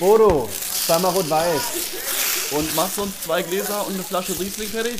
[0.00, 0.48] Bodo,
[0.86, 2.52] zweimal rot-weiß.
[2.52, 4.96] Und machst du uns zwei Gläser und eine Flasche Riesling fertig?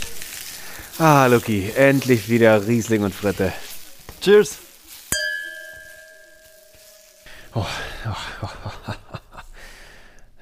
[0.98, 3.50] Ah, Luki, endlich wieder Riesling und Fritte.
[4.20, 4.58] Cheers.
[7.54, 7.64] Oh,
[8.06, 8.48] oh, oh,
[8.88, 8.92] oh.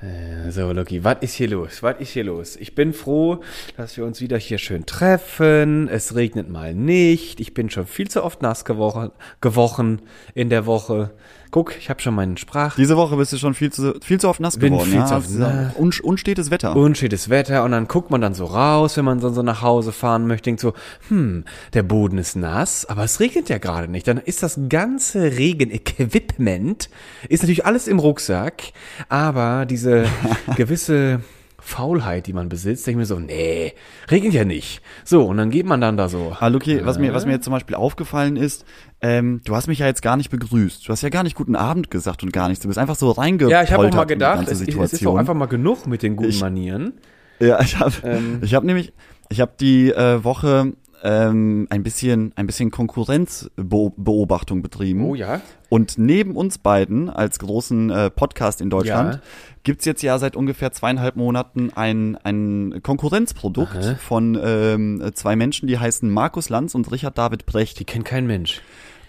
[0.04, 1.82] Äh, So, Loki, was ist hier los?
[1.82, 2.56] Was ist hier los?
[2.56, 3.42] Ich bin froh,
[3.76, 5.88] dass wir uns wieder hier schön treffen.
[5.88, 7.40] Es regnet mal nicht.
[7.40, 10.02] Ich bin schon viel zu oft nass gewochen, gewochen
[10.34, 11.10] in der Woche.
[11.50, 12.76] Guck, ich habe schon meinen Sprach.
[12.76, 14.90] Diese Woche bist du schon viel zu, viel zu oft nass Bin geworden.
[14.90, 15.06] viel ja?
[15.06, 15.76] zu oft nass.
[15.76, 16.76] Un, unstetes Wetter.
[16.76, 19.92] Unstetes Wetter und dann guckt man dann so raus, wenn man so, so nach Hause
[19.92, 20.74] fahren möchte, denkt so,
[21.08, 24.06] hm, der Boden ist nass, aber es regnet ja gerade nicht.
[24.06, 26.90] Dann ist das ganze Regenequipment,
[27.28, 28.72] ist natürlich alles im Rucksack,
[29.08, 30.06] aber diese
[30.56, 31.20] gewisse
[31.68, 33.74] Faulheit, die man besitzt, denke ich mir so, nee,
[34.10, 34.80] regnet ja nicht.
[35.04, 36.34] So, und dann geht man dann da so.
[36.40, 38.64] Ah, Luki, was mir, was mir jetzt zum Beispiel aufgefallen ist,
[39.02, 40.88] ähm, du hast mich ja jetzt gar nicht begrüßt.
[40.88, 42.62] Du hast ja gar nicht guten Abend gesagt und gar nichts.
[42.62, 45.16] Du bist einfach so reingepoltert Ja, ich habe auch mal gedacht, es, es ist doch
[45.16, 46.94] einfach mal genug mit den guten Ich- Manieren.
[47.38, 48.38] Ja, ich habe Ähm.
[48.42, 48.92] ich hab nämlich,
[49.28, 55.04] ich habe die äh, Woche ähm, ein bisschen, ein bisschen Konkurrenzbeobachtung betrieben.
[55.04, 55.40] Oh ja.
[55.68, 59.20] Und neben uns beiden als großen äh, Podcast in Deutschland Ja.
[59.62, 63.94] gibt's jetzt ja seit ungefähr zweieinhalb Monaten ein, ein Konkurrenzprodukt Aha.
[63.96, 67.78] von ähm, zwei Menschen, die heißen Markus Lanz und Richard David Brecht.
[67.80, 68.62] Die kennt kein Mensch.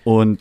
[0.03, 0.39] Und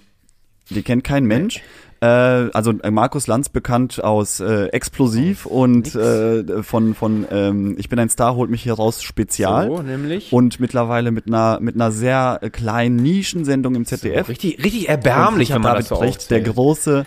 [0.70, 1.62] die kennt kein Mensch.
[2.00, 7.88] Äh, also äh, Markus Lanz bekannt aus äh, Explosiv und äh, von von ähm, Ich
[7.88, 10.32] bin ein Star holt mich hier raus Spezial So, nämlich.
[10.32, 14.28] und mittlerweile mit einer mit einer sehr kleinen Nischensendung im so, ZDF.
[14.28, 17.04] richtig, richtig Und erbärmlich, wenn man David das so Brecht, der große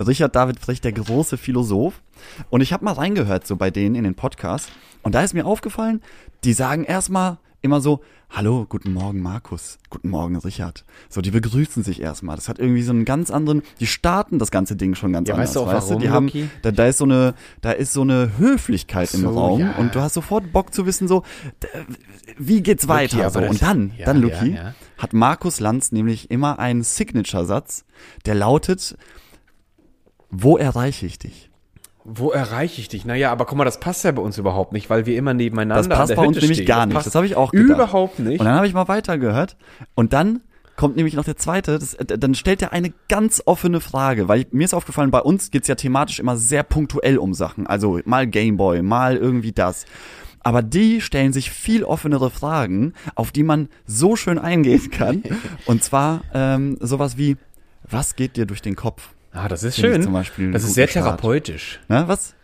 [0.00, 2.00] Richard David Brecht, der große Philosoph.
[2.48, 4.70] Und ich habe mal reingehört so bei denen in den Podcast
[5.02, 6.00] und da ist mir aufgefallen,
[6.44, 10.84] die sagen erstmal immer so, hallo, guten Morgen Markus, guten Morgen Richard.
[11.08, 12.34] So, die begrüßen sich erstmal.
[12.36, 15.34] Das hat irgendwie so einen ganz anderen, die starten das ganze Ding schon ganz Ja,
[15.34, 15.50] anders.
[15.50, 16.30] weißt du auch warum, Die haben,
[16.62, 19.72] da, da ist so eine, da ist so eine Höflichkeit im So, Raum ja.
[19.76, 21.22] und du hast sofort Bock zu wissen so,
[22.36, 23.18] wie geht's weiter?
[23.20, 23.40] aber so.
[23.40, 24.58] das- Und dann, ja, dann Luki,
[24.98, 27.84] hat Markus Lanz nämlich immer einen Signature-Satz,
[28.26, 28.96] der lautet,
[30.30, 31.50] wo erreiche ich dich?
[32.04, 33.04] Wo erreiche ich dich?
[33.04, 35.88] Naja, aber guck mal, das passt ja bei uns überhaupt nicht, weil wir immer nebeneinander
[35.88, 36.66] Das passt bei uns Hütte nämlich stehen.
[36.66, 36.94] gar nicht.
[36.94, 37.78] passt Das habe ich auch gedacht.
[37.78, 38.40] Überhaupt nicht.
[38.40, 39.56] Und dann habe ich mal weitergehört
[39.94, 40.40] und dann
[40.76, 44.46] kommt nämlich noch der zweite, das, äh, dann stellt er eine ganz offene Frage, weil
[44.50, 48.26] mir ist aufgefallen, bei uns geht's ja thematisch immer sehr punktuell um Sachen, also mal
[48.26, 49.84] Gameboy, mal irgendwie das.
[50.40, 55.22] Aber die stellen sich viel offenere Fragen, auf die man so schön eingehen kann.
[55.66, 57.36] Und zwar ähm, sowas wie,
[57.88, 59.10] was geht dir durch den Kopf?
[59.32, 60.02] Ah, das ist schön.
[60.02, 61.06] zum Beispiel das ist sehr Start.
[61.06, 61.80] therapeutisch.
[61.88, 62.34] Ne, was?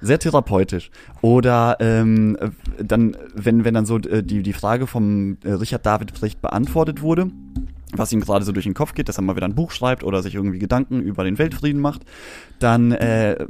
[0.00, 0.90] Sehr therapeutisch.
[1.22, 2.50] Oder ähm, äh,
[2.82, 7.02] dann, wenn, wenn dann so äh, die, die Frage vom äh, Richard David Brecht beantwortet
[7.02, 7.30] wurde,
[7.92, 10.04] was ihm gerade so durch den Kopf geht, dass er mal wieder ein Buch schreibt
[10.04, 12.02] oder sich irgendwie Gedanken über den Weltfrieden macht,
[12.60, 13.44] dann äh,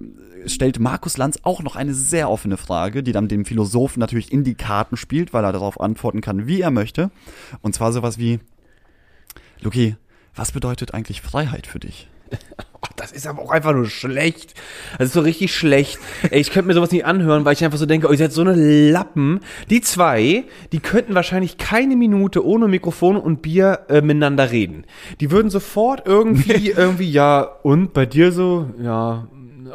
[0.47, 4.45] stellt Markus Lanz auch noch eine sehr offene Frage, die dann dem Philosophen natürlich in
[4.45, 7.11] die Karten spielt, weil er darauf antworten kann, wie er möchte.
[7.61, 8.41] Und zwar sowas wie,
[9.61, 9.97] Luki,
[10.35, 12.09] was bedeutet eigentlich Freiheit für dich?
[12.81, 14.55] Oh, das ist aber auch einfach nur schlecht.
[14.99, 15.99] Das ist so richtig schlecht.
[16.31, 18.33] Ey, ich könnte mir sowas nicht anhören, weil ich einfach so denke, oh, ihr seid
[18.33, 18.55] so eine
[18.91, 19.41] Lappen.
[19.69, 24.85] Die zwei, die könnten wahrscheinlich keine Minute ohne Mikrofon und Bier äh, miteinander reden.
[25.21, 29.27] Die würden sofort irgendwie, irgendwie, ja, und bei dir so, ja,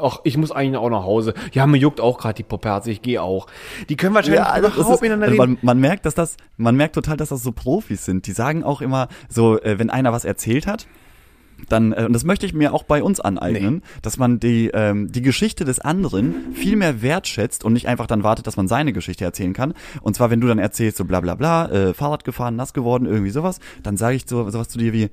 [0.02, 1.34] ach, ich muss eigentlich auch nach Hause.
[1.52, 3.48] Ja, mir juckt auch gerade die Poperze, ich gehe auch.
[3.90, 5.58] Die können wahrscheinlich also das überhaupt ist- miteinander also reden.
[5.62, 8.28] man, man merkt, dass das, man merkt total, dass das so Profis sind.
[8.28, 10.88] Die sagen auch immer so, äh, wenn einer was erzählt hat,
[11.70, 15.12] dann, äh, und das möchte ich mir auch bei uns aneignen, dass man die, ähm,
[15.12, 18.94] die Geschichte des anderen viel mehr wertschätzt und nicht einfach dann wartet, dass man seine
[18.94, 19.74] Geschichte erzählen kann.
[20.02, 23.06] Und zwar, wenn du dann erzählst, so bla bla bla, äh, Fahrrad gefahren, nass geworden,
[23.06, 25.10] irgendwie sowas, dann sage ich so sowas zu dir wie,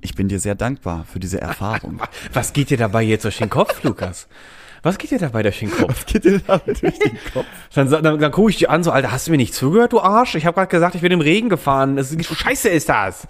[0.00, 2.00] ich bin dir sehr dankbar für diese Erfahrung.
[2.32, 4.28] Was geht dir dabei jetzt durch den Kopf, Lukas?
[4.82, 6.06] Was geht dir dabei durch den Kopf?
[6.06, 7.44] Geht dir damit durch den Kopf?
[7.74, 10.00] Dann, dann, dann gucke ich dir an, so, Alter, hast du mir nicht zugehört, du
[10.00, 10.34] Arsch?
[10.36, 11.96] Ich habe gerade gesagt, ich bin im Regen gefahren.
[11.96, 13.28] Das ist, scheiße ist das.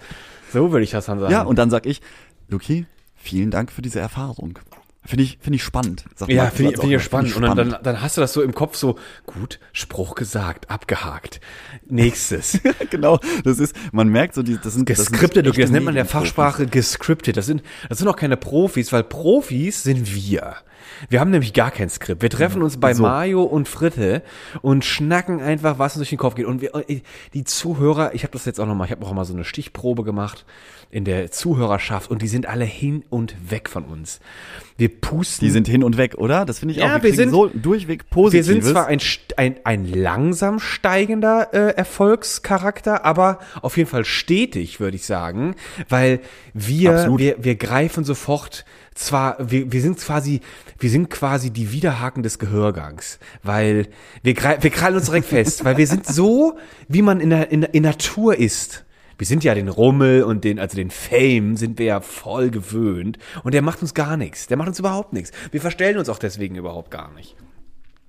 [0.53, 1.31] So würde ich das dann sagen.
[1.31, 2.01] Ja, und dann sag ich,
[2.51, 2.85] Luki,
[3.15, 4.59] vielen Dank für diese Erfahrung.
[5.03, 6.03] Finde ich, finde ich spannend.
[6.27, 7.35] Ja, finde ich, find ich spannend.
[7.35, 11.41] Und dann, dann, dann hast du das so im Kopf so, gut, Spruch gesagt, abgehakt.
[11.87, 12.59] Nächstes.
[12.91, 15.93] genau, das ist, man merkt so, die, das sind das sind Gescriptet, das nennt man
[15.93, 16.05] in der.
[16.05, 17.37] Fachsprache gescriptet.
[17.37, 20.57] Das sind, das sind auch keine Profis, weil Profis sind wir.
[21.09, 22.21] Wir haben nämlich gar kein Skript.
[22.21, 23.03] Wir treffen uns bei So.
[23.03, 24.21] Mario und Fritte
[24.61, 26.45] und schnacken einfach, was uns durch den Kopf geht.
[26.45, 26.71] Und wir,
[27.33, 30.03] die Zuhörer, ich habe das jetzt auch nochmal, ich habe auch mal so eine Stichprobe
[30.03, 30.45] gemacht
[30.91, 34.19] in der Zuhörerschaft und die sind alle hin und weg von uns.
[34.77, 35.45] Wir pusten.
[35.45, 36.43] Die sind hin und weg, oder?
[36.45, 36.93] Das finde ich Ja, auch.
[36.95, 38.45] wir kriegen sind- so durchweg wir Positives.
[38.47, 38.99] sind zwar ein,
[39.37, 45.55] ein, ein langsam steigender äh, Erfolgscharakter, aber auf jeden Fall stetig, würde ich sagen,
[45.89, 46.19] weil
[46.53, 47.19] wir, Absolut.
[47.19, 48.65] wir, wir greifen sofort
[48.95, 50.41] zwar, wir, wir sind quasi,
[50.79, 53.87] wir sind quasi die Widerhaken des Gehörgangs, weil
[54.23, 57.63] wir, wir krallen uns direkt fest, weil wir sind so, wie man in der, in,
[57.63, 58.83] in Natur ist.
[59.21, 63.19] Wir sind ja den Rummel und den, also den Fame sind wir ja voll gewöhnt
[63.43, 64.47] und der macht uns gar nichts.
[64.47, 65.31] Der macht uns überhaupt nichts.
[65.51, 67.35] Wir verstellen uns auch deswegen überhaupt gar nicht.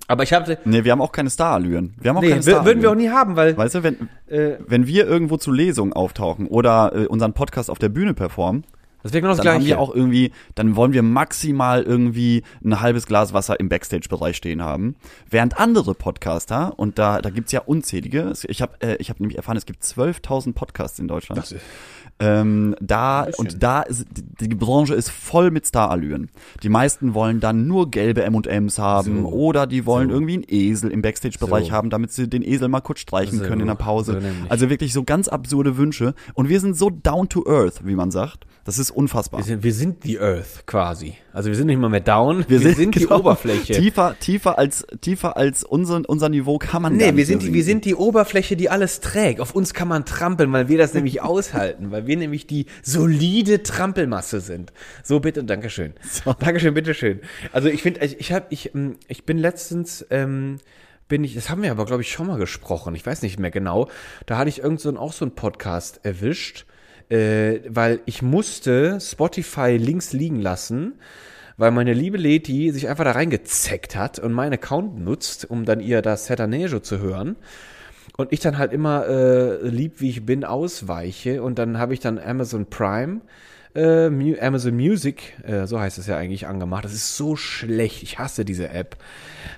[0.09, 1.93] Aber ich hatte, Nee, wir haben auch keine Starallüren.
[2.00, 2.99] Wir haben auch nee, keine wür- würden wir auch Starallüren.
[2.99, 7.06] nie haben, weil, Weißt du, wenn, äh, wenn wir irgendwo zu Lesungen auftauchen oder äh,
[7.06, 8.64] unseren Podcast auf der Bühne performen,
[9.02, 9.58] das wäre genau das dann Gleiche.
[9.58, 14.37] haben wir auch irgendwie, dann wollen wir maximal irgendwie ein halbes Glas Wasser im Backstage-Bereich
[14.37, 14.96] stehen haben.
[15.28, 19.37] Während andere Podcaster, und da, da gibt's ja unzählige, ich habe äh, ich hab nämlich
[19.37, 21.38] erfahren, es gibt 12.000 Podcasts in Deutschland.
[21.38, 21.62] Das ist-
[22.22, 24.06] ähm, da, und da ist,
[24.40, 26.30] die, die Branche ist voll mit Starallüren.
[26.62, 29.28] Die meisten wollen dann nur gelbe M&Ms haben So.
[29.28, 30.14] oder die wollen So.
[30.14, 31.72] irgendwie einen Esel im Backstage-Bereich So.
[31.72, 34.22] haben, damit sie den Esel mal kurz streichen können in der Pause.
[34.48, 36.14] Also wirklich so ganz absurde Wünsche.
[36.34, 38.46] Und wir sind so down to earth, wie man sagt.
[38.64, 39.40] Das ist unfassbar.
[39.40, 41.14] Wir sind, wir sind die Earth quasi.
[41.32, 43.72] Also wir sind nicht mal mehr down, wir, sind, die genau, Oberfläche.
[43.72, 47.52] Tiefer, tiefer als, tiefer als unser, unser Niveau kann man Nee, nicht wir sind, die,
[47.54, 49.40] wir sind die Oberfläche, die alles trägt.
[49.40, 53.62] Auf uns kann man trampeln, weil wir das nämlich aushalten, weil wir nämlich die solide
[53.62, 54.73] Trampelmasse sind.
[55.03, 55.94] So bitte, Dankeschön.
[56.41, 57.20] Dankeschön, bitteschön.
[57.53, 60.59] Also ich finde, ich, ich habe, ich, ähm, ich bin letztens, ähm,
[61.09, 62.94] bin ich, das haben wir aber glaube ich schon mal gesprochen.
[62.94, 63.88] Ich weiß nicht mehr genau.
[64.26, 66.67] Da hatte ich irgend so einen, auch so einen Podcast erwischt,
[67.09, 70.94] äh, weil ich musste Spotify links liegen lassen
[71.56, 75.81] weil meine liebe Leti sich einfach da reingezeckt hat und meinen Account nutzt, um dann
[75.81, 77.37] ihr das Setanejo zu hören.
[78.17, 81.43] Und ich dann halt immer äh, lieb, wie ich bin, ausweiche.
[81.43, 83.23] Und dann habe ich dann Amazon Prime,
[83.74, 86.84] äh, Amazon Music, äh, so heißt es ja eigentlich, angemacht.
[86.84, 88.02] Das ist so schlecht.
[88.02, 88.96] Ich hasse diese App.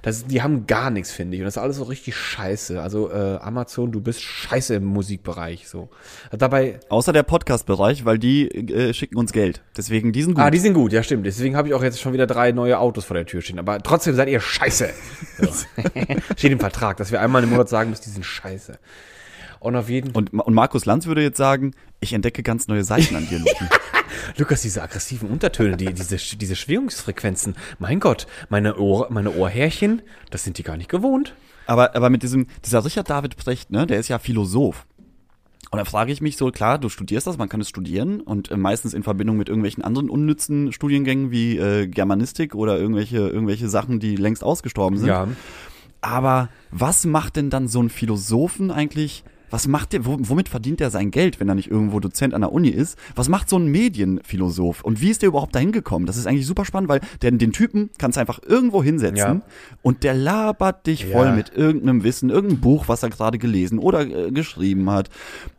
[0.02, 1.42] Das, die haben gar nichts, finde ich.
[1.42, 2.80] Und das ist alles so richtig scheiße.
[2.80, 5.68] Also äh, Amazon, du bist scheiße im Musikbereich.
[5.68, 5.88] So.
[6.30, 9.62] Dabei Außer der Podcast-Bereich, weil die äh, schicken uns Geld.
[9.76, 10.44] Deswegen diesen gut.
[10.44, 11.26] Ah, die sind gut, ja stimmt.
[11.26, 13.58] Deswegen habe ich auch jetzt schon wieder drei neue Autos vor der Tür stehen.
[13.58, 14.90] Aber trotzdem seid ihr scheiße.
[15.40, 15.48] So.
[16.36, 18.78] Steht im Vertrag, dass wir einmal im Monat sagen müssen, die sind scheiße.
[19.64, 23.16] Und auf jeden und, und Markus Lanz würde jetzt sagen, ich entdecke ganz neue Seiten
[23.16, 23.64] an dir, Luki.
[24.36, 27.54] Lukas, diese aggressiven Untertöne, die, diese, diese Schwingungsfrequenzen.
[27.78, 31.34] Mein Gott, meine, Ohr, meine Ohrhärchen, das sind die gar nicht gewohnt.
[31.66, 34.86] aber, aber mit diesem, dieser Richard David Precht, ne, der ist ja Philosoph.
[35.70, 38.50] Und da frage ich mich so, klar, du studierst das, man kann es studieren und
[38.50, 43.68] äh, meistens in Verbindung mit irgendwelchen anderen unnützen Studiengängen wie äh, Germanistik oder irgendwelche, irgendwelche
[43.68, 45.08] Sachen, die längst ausgestorben sind.
[45.08, 45.26] Ja.
[46.00, 49.24] Aber was macht denn dann so ein Philosophen eigentlich?
[49.54, 52.40] Was macht der, wo- womit verdient er sein Geld, wenn er nicht irgendwo Dozent an
[52.40, 52.98] der Uni ist?
[53.14, 54.82] Was macht so ein Medienphilosoph?
[54.82, 56.06] Und wie ist der überhaupt dahin gekommen?
[56.06, 59.40] Das ist eigentlich super spannend, weil der, den Typen kannst du einfach irgendwo hinsetzen Ja.
[59.82, 61.32] und der labert dich voll Ja.
[61.36, 65.08] mit irgendeinem Wissen, irgendeinem Buch, was er gerade gelesen oder äh, geschrieben hat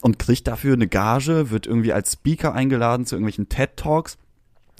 [0.01, 4.17] und kriegt dafür eine Gage, wird irgendwie als Speaker eingeladen zu irgendwelchen TED Talks.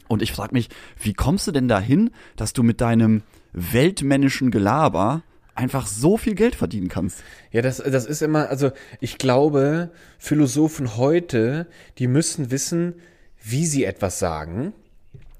[0.09, 0.67] Und ich frage mich,
[1.01, 3.21] wie kommst du denn dahin, dass du mit deinem
[3.53, 5.21] weltmännischen Gelaber
[5.55, 7.23] einfach so viel Geld verdienen kannst?
[7.51, 11.67] Ja, das, das ist immer, also ich glaube, Philosophen heute,
[11.97, 12.95] die müssen wissen,
[13.41, 14.73] wie sie etwas sagen.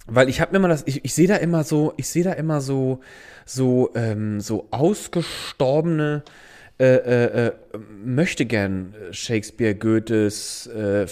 [0.07, 2.61] Weil ich habe immer das, ich, ich sehe da immer so, ich sehe da immer
[2.61, 3.01] so,
[3.45, 6.23] so, ähm, so ausgestorbene
[6.77, 7.51] äh, äh, äh,
[8.03, 11.07] möchte gern Shakespeare, Goethes, äh, äh,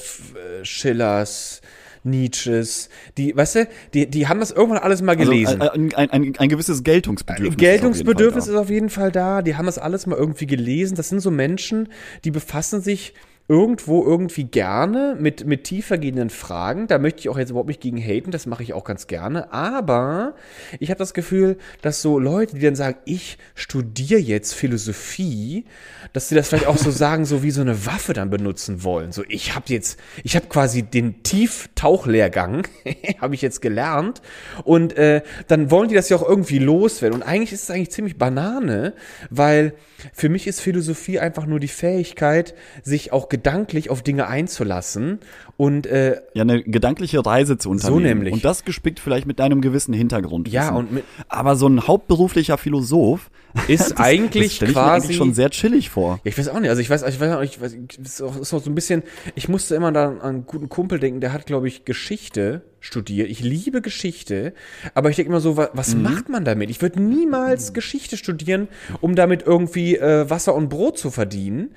[0.64, 1.62] Schillers,
[2.04, 5.62] Nietzsches, die, weißt du, die, die haben das irgendwann alles mal gelesen.
[5.62, 7.58] Also, ein, ein, ein, ein gewisses Geltungsbedürfnis.
[7.58, 9.42] Geltungsbedürfnis ist ist auf jeden Fall da.
[9.42, 10.96] Die haben das alles mal irgendwie gelesen.
[10.96, 11.90] Das sind so Menschen,
[12.24, 13.14] die befassen sich
[13.54, 16.88] irgendwo irgendwie gerne mit, mit tiefergehenden Fragen.
[16.88, 19.54] Da möchte ich auch jetzt überhaupt nicht gegen haten, das mache ich auch ganz gerne.
[19.54, 20.34] Aber
[20.80, 25.66] ich habe das Gefühl, dass so Leute, die dann sagen, ich studiere jetzt Philosophie,
[26.14, 29.12] dass sie das vielleicht auch so sagen, so wie so eine Waffe dann benutzen wollen.
[29.12, 32.68] So, ich habe jetzt, ich habe quasi den Tieftauchlehrgang,
[33.22, 34.24] habe ich jetzt gelernt.
[34.64, 37.22] Und äh, dann wollen die das ja auch irgendwie loswerden.
[37.22, 38.96] Und eigentlich ist es eigentlich ziemlich Banane,
[39.30, 39.76] weil
[40.12, 45.20] für mich ist Philosophie einfach nur die Fähigkeit, sich auch gedanklich auf Dinge einzulassen
[45.58, 48.00] und äh, Ja, eine gedankliche Reise zu unternehmen.
[48.02, 48.34] So nämlich.
[48.34, 50.48] Und das gespickt vielleicht mit einem gewissen Hintergrund.
[50.48, 53.30] Ja, und mit- Aber so ein hauptberuflicher Philosoph
[53.68, 56.20] ist das eigentlich mir quasi eigentlich schon sehr chillig vor.
[56.24, 56.70] Ja, ich weiß auch nicht.
[56.70, 58.76] Also ich weiß, ich weiß auch nicht, ich weiß, ist auch, ist auch so ein
[58.76, 59.04] bisschen.
[59.36, 63.30] Ich musste immer da an einen guten Kumpel denken, der hat, glaube ich, Geschichte studiert.
[63.30, 64.54] Ich liebe Geschichte,
[64.94, 66.70] aber ich denke immer so, wa- was macht man damit?
[66.70, 68.68] Ich würde niemals Geschichte studieren,
[69.00, 71.76] um damit irgendwie äh, Wasser und Brot zu verdienen,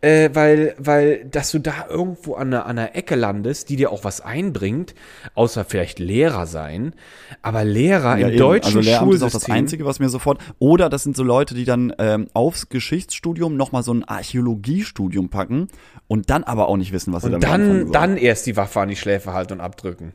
[0.00, 3.92] äh, weil, weil, dass du da irgendwo an einer, an einer Ecke landest, die dir
[3.92, 4.96] auch was einbringt,
[5.34, 6.92] außer vielleicht Lehrer sein,
[7.40, 8.36] aber Lehrer im eben.
[8.38, 9.28] deutschen also Lehramt ist Schulsystem.
[9.28, 10.40] auch das Einzige, was mir sofort.
[10.58, 15.68] Oder das sind so Leute, die dann ähm, aufs Geschichtsstudium nochmal so ein Archäologiestudium packen
[16.08, 17.92] und dann aber auch nicht wissen, was sie damit anfangen dann, sollen.
[17.92, 20.12] dann erst die Waffe an die Schläfe halten und abdrücken.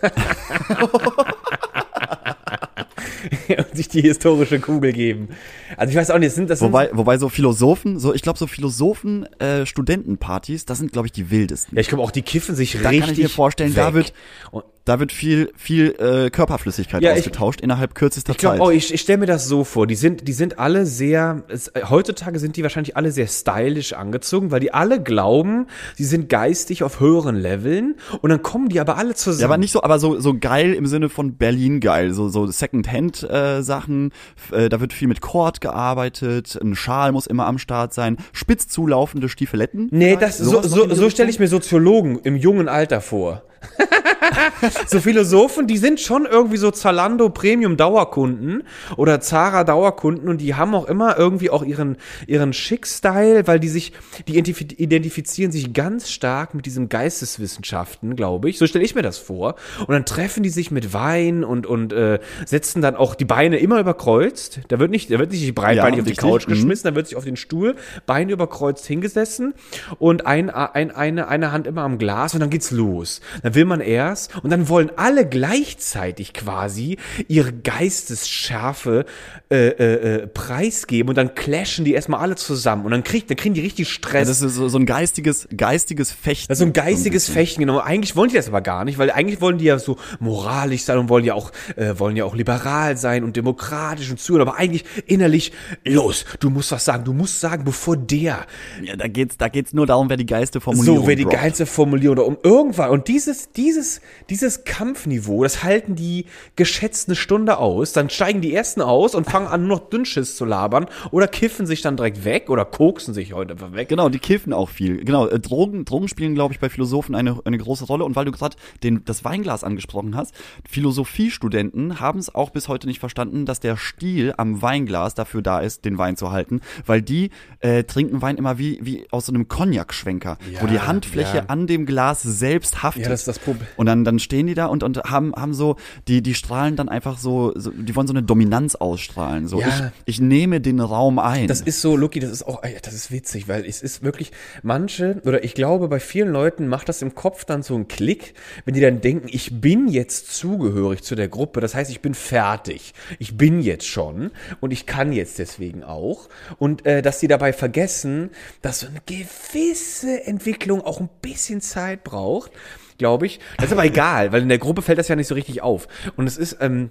[3.58, 5.28] und sich die historische Kugel geben.
[5.76, 8.38] Also ich weiß auch nicht, sind das Wobei, sind, wobei so Philosophen, so ich glaube
[8.38, 11.76] so Philosophen, äh, Studentenpartys, das sind glaube ich die wildesten.
[11.76, 13.76] ja, ich glaube auch, die kiffen sich da richtig kann ich mir vorstellen, weg.
[13.76, 14.12] da wird
[14.50, 18.66] Und da wird viel viel äh, Körperflüssigkeit Ja, ich- ausgetauscht innerhalb kürzester ich glaube, Zeit.
[18.66, 19.86] oh, ich, ich stelle mir das so vor.
[19.86, 23.92] Die sind, die sind alle sehr, es, äh, heutzutage sind die wahrscheinlich alle sehr stylisch
[23.92, 28.80] angezogen, weil die alle glauben, sie sind geistig auf höheren Leveln und dann kommen die
[28.80, 29.40] aber alle zusammen.
[29.40, 32.46] ja, aber nicht so, aber so so geil im Sinne von Berlin geil, so so
[32.46, 36.58] Secondhand äh, Äh, da wird viel mit Kord gearbeitet.
[36.62, 38.16] Ein Schal muss immer am Start sein.
[38.32, 39.88] Spitz zulaufende Stiefeletten.
[39.90, 43.42] Nee, das, so, so, so stelle ich mir Soziologen im jungen Alter vor.
[44.86, 48.62] so Philosophen, die sind schon irgendwie so Zalando Premium Dauerkunden
[48.96, 51.96] oder Zara Dauerkunden und die haben auch immer irgendwie auch ihren
[52.26, 53.92] ihren Schick-Style, weil die sich
[54.26, 58.58] die identif- identifizieren sich ganz stark mit diesen Geisteswissenschaften, glaube ich.
[58.58, 61.92] So stelle ich mir das vor und dann treffen die sich mit Wein und und
[61.92, 64.60] äh, setzen dann auch die Beine immer überkreuzt.
[64.68, 66.16] Da wird nicht da wird nicht breitbeinig Ja, auf die.
[66.16, 66.50] Couch Mhm.
[66.52, 69.54] geschmissen, dann wird sich auf den Stuhl, Beine überkreuzt hingesessen
[69.98, 73.20] und ein, ein, eine, eine Hand immer am Glas und dann geht's los.
[73.42, 79.04] Dann will man erst und dann wollen alle gleichzeitig quasi ihre Geistesschärfe
[79.50, 83.36] äh, äh, äh, preisgeben und dann clashen die erstmal alle zusammen und dann, kriegt, dann
[83.36, 84.28] kriegen die richtig Stress.
[84.28, 86.48] das ist so, so ein geistiges geistiges Fechten.
[86.48, 87.34] Das ist so ein geistiges bisschen.
[87.34, 87.78] Fechten, genau.
[87.78, 90.98] Eigentlich wollen die das aber gar nicht, weil eigentlich wollen die ja so moralisch sein
[90.98, 94.58] und wollen ja auch, äh, wollen ja auch liberal sein und demokratisch und zuhören, aber
[94.58, 95.52] eigentlich innerlich,
[95.84, 98.46] los, du musst was sagen, du musst sagen, bevor der
[98.82, 101.36] Ja, da geht's da geht's nur darum, wer die geilste Formulierung so, wer die droppt.
[101.36, 102.90] geilste Formulierung oder um irgendwann.
[102.90, 104.00] Und dieses, dieses,
[104.30, 106.26] dieses Kampfniveau, das halten die
[106.56, 107.92] geschätzt eine Stunde aus.
[107.92, 111.66] Dann steigen die ersten aus und fangen an, nur noch Dünnschiss zu labern oder kiffen
[111.66, 113.88] sich dann direkt weg oder koksen sich heute einfach weg.
[113.88, 115.04] Genau, die kiffen auch viel.
[115.04, 118.04] Genau, äh, Drogen, Drogen spielen, glaube ich, bei Philosophen eine, eine große Rolle.
[118.04, 118.56] Und weil du gerade
[119.04, 120.34] das Weinglas angesprochen hast,
[120.68, 125.60] Philosophiestudenten haben es auch bis heute nicht verstanden, dass der Stiel am Weinglas dafür da
[125.60, 129.32] ist, den Wein zu halten, weil die äh, trinken Wein immer wie, wie aus so
[129.32, 131.44] einem Cognac-Schwenker, wo die Handfläche ja.
[131.48, 133.04] an dem Glas selbst haftet.
[133.04, 133.66] Ja, das das Problem.
[133.76, 135.76] Und dann, dann stehen die da und, und haben, haben so,
[136.08, 139.48] die, die strahlen dann einfach so, so, die wollen so eine Dominanz ausstrahlen.
[139.48, 139.68] So, Ja.
[140.04, 141.46] ich, ich nehme den Raum ein.
[141.48, 145.20] Das ist so, Lucky, das ist auch, das ist witzig, weil es ist wirklich, manche,
[145.24, 148.74] oder ich glaube, bei vielen Leuten macht das im Kopf dann so einen Klick, wenn
[148.74, 152.94] die dann denken, ich bin jetzt zugehörig zu der Gruppe, das heißt, ich bin fertig,
[153.18, 154.30] ich bin jetzt schon
[154.60, 156.28] und ich kann jetzt deswegen auch.
[156.58, 158.30] Und äh, dass die dabei vergessen,
[158.62, 162.50] dass so eine gewisse Entwicklung auch ein bisschen Zeit braucht,
[162.98, 163.40] glaube ich.
[163.56, 165.88] Das ist aber egal, weil in der Gruppe fällt das ja nicht so richtig auf.
[166.16, 166.90] Und es ist, ähm,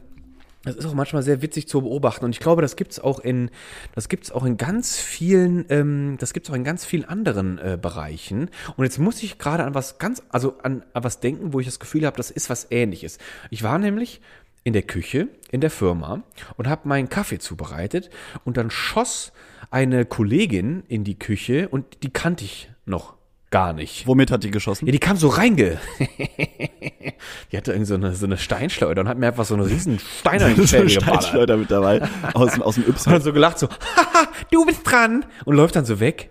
[0.65, 3.51] das ist auch manchmal sehr witzig zu beobachten und ich glaube, das gibt's auch in,
[3.93, 7.77] das gibt's auch in ganz vielen, ähm, das gibt's auch in ganz vielen anderen äh,
[7.79, 8.49] Bereichen.
[8.75, 11.67] Und jetzt muss ich gerade an was ganz, also an, an was denken, wo ich
[11.67, 13.19] das Gefühl habe, das ist was Ähnliches.
[13.51, 14.21] Ich war nämlich
[14.63, 16.23] in der Küche in der Firma
[16.57, 18.09] und habe meinen Kaffee zubereitet
[18.43, 19.31] und dann schoss
[19.69, 23.15] eine Kollegin in die Küche und die kannte ich noch
[23.51, 24.05] gar nicht.
[24.07, 24.85] Womit hat die geschossen?
[24.85, 25.77] Ja, die kam so reinge.
[27.51, 29.99] die hatte irgendwie so eine, so eine Steinschleuder und hat mir einfach so einen riesen
[29.99, 30.91] Steiner in die geballert.
[30.91, 32.01] Steinschleuder mit dabei.
[32.33, 33.11] Aus, dem- aus dem Und Y.
[33.13, 35.25] dann so gelacht, so, haha, du bist dran.
[35.45, 36.29] Und läuft dann so weg.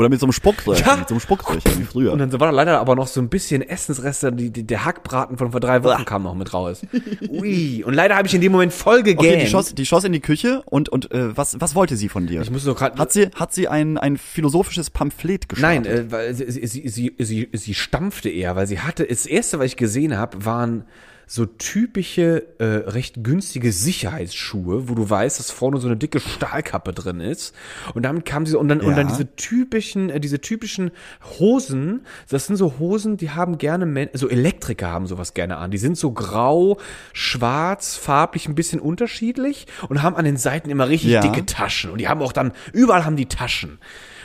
[0.00, 0.86] Oder mit so einem Spuckröhrchen.
[0.86, 0.96] Ja.
[0.96, 2.14] Mit so einem Spuckröhrchen wie früher.
[2.14, 5.36] Und dann war da leider aber noch so ein bisschen Essensreste, die, die, der Hackbraten
[5.36, 6.80] von vor drei Wochen kam noch mit raus.
[7.28, 7.84] Ui.
[7.84, 9.34] Und leider habe ich in dem Moment voll gegähnt.
[9.34, 12.08] Okay, die schoss, die schoss in die Küche und, und äh, was, was wollte sie
[12.08, 12.40] von dir?
[12.40, 16.06] Ich muss so grad, Hat sie, hat sie ein, ein philosophisches Pamphlet Nein, gestartet?
[16.06, 19.58] äh, weil sie, sie, sie, sie, sie, sie stampfte eher, weil sie hatte, das erste,
[19.58, 20.86] was ich gesehen habe, waren
[21.32, 26.92] so typische, äh, recht günstige Sicherheitsschuhe, wo du weißt, dass vorne so eine dicke Stahlkappe
[26.92, 27.54] drin ist.
[27.94, 29.12] Und damit kam sie so, und dann, und dann Ja.
[29.12, 30.90] diese typischen, äh, diese typischen
[31.38, 35.70] Hosen, das sind so Hosen, die haben gerne, Men so Elektriker haben sowas gerne an.
[35.70, 36.78] Die sind so grau,
[37.12, 41.20] schwarz, farblich ein bisschen unterschiedlich und haben an den Seiten immer richtig Ja.
[41.20, 41.90] dicke Taschen.
[41.90, 43.78] Und die haben auch dann, überall haben die Taschen.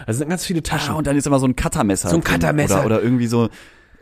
[0.08, 0.96] Also sind ganz viele Taschen.
[0.96, 2.10] ah, und dann ist immer so ein Cuttermesser.
[2.10, 2.24] So ein.
[2.24, 2.78] Cuttermesser.
[2.84, 3.50] Oder, oder irgendwie so,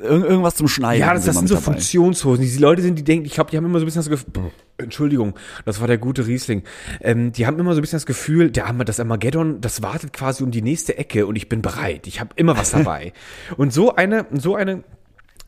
[0.03, 1.01] irg irgendwas zum Schneiden.
[1.01, 1.65] Ja, das, das sind so dabei.
[1.65, 2.43] Funktionshosen.
[2.45, 4.51] Die Leute sind, die denken, ich glaube, die haben immer so ein bisschen das Gefühl,
[4.77, 6.63] Entschuldigung, das war der gute Riesling.
[7.01, 10.13] Ähm, die haben immer so ein bisschen das Gefühl, der Arma- das Armageddon, das wartet
[10.13, 12.07] quasi um die nächste Ecke und ich bin bereit.
[12.07, 13.13] Ich habe immer was dabei.
[13.57, 14.83] und so eine, so eine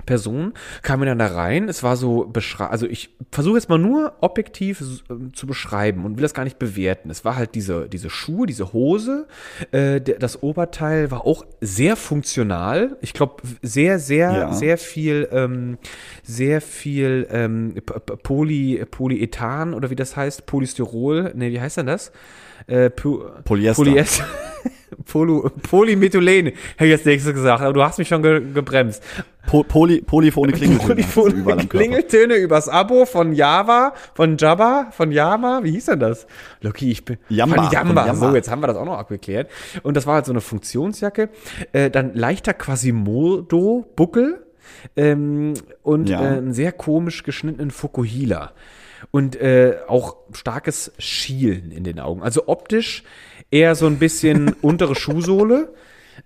[0.06, 1.70] Person kam mir dann da rein.
[1.70, 6.18] Es war so beschrei also ich versuche jetzt mal nur objektiv ähm, zu beschreiben und
[6.18, 7.10] will das gar nicht bewerten.
[7.10, 9.28] Es war halt diese diese Schuhe, diese Hose.
[9.72, 12.98] Äh, das Oberteil war auch sehr funktional.
[13.02, 14.54] Ich glaube sehr sehr Ja.
[14.54, 15.78] sehr viel ähm,
[16.24, 17.76] sehr viel ähm,
[18.24, 21.32] Poly Polyethan oder wie das heißt Polystyrol.
[21.36, 22.12] Ne, wie heißt denn das?
[22.68, 23.84] Äh, Polyester.
[23.84, 24.26] Polyester.
[25.06, 26.48] Polo, Polymethylen,
[26.78, 29.04] hätte ich als nächstes gesagt, aber du hast mich schon ge gebremst.
[29.48, 31.04] Po Poly Polyphone Klingeltöne.
[31.04, 31.70] Polyphone.
[31.70, 36.26] Klingeltöne übers Abo von Java, von Jabba, von Yama, wie hieß denn das?
[36.62, 37.64] Lucky, ich bin Yamba.
[37.64, 38.16] von Yamba.
[38.16, 39.50] So, jetzt haben wir das auch noch abgeklärt.
[39.84, 41.30] Und das war halt so eine Funktionsjacke.
[41.74, 44.44] Äh, dann leichter Quasimodo-Buckel
[44.96, 46.22] ähm, und Ja.
[46.24, 48.52] äh, einen sehr komisch geschnittenen Fukuhila.
[49.12, 52.24] Und äh, auch starkes Schielen in den Augen.
[52.24, 53.04] Also optisch
[53.56, 55.74] eher so ein bisschen untere Schuhsohle.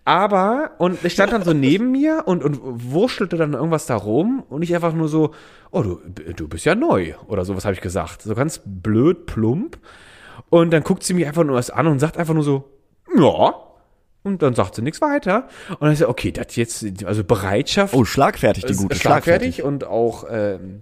[0.05, 4.43] Aber, und ich stand dann so neben mir und, und wurschelte dann irgendwas da rum
[4.49, 5.33] und ich einfach nur so,
[5.71, 5.99] oh, du,
[6.35, 8.21] du bist ja neu oder sowas habe ich gesagt.
[8.23, 9.77] So ganz blöd, plump.
[10.49, 12.69] Und dann guckt sie mich einfach nur was an und sagt einfach nur so,
[13.15, 13.53] ja.
[14.23, 15.47] Und dann sagt sie nichts weiter.
[15.69, 18.95] Und dann ist ja, okay, das jetzt, also Bereitschaft Oh, schlagfertig, die gute.
[18.95, 20.81] schlagfertig und auch ähm,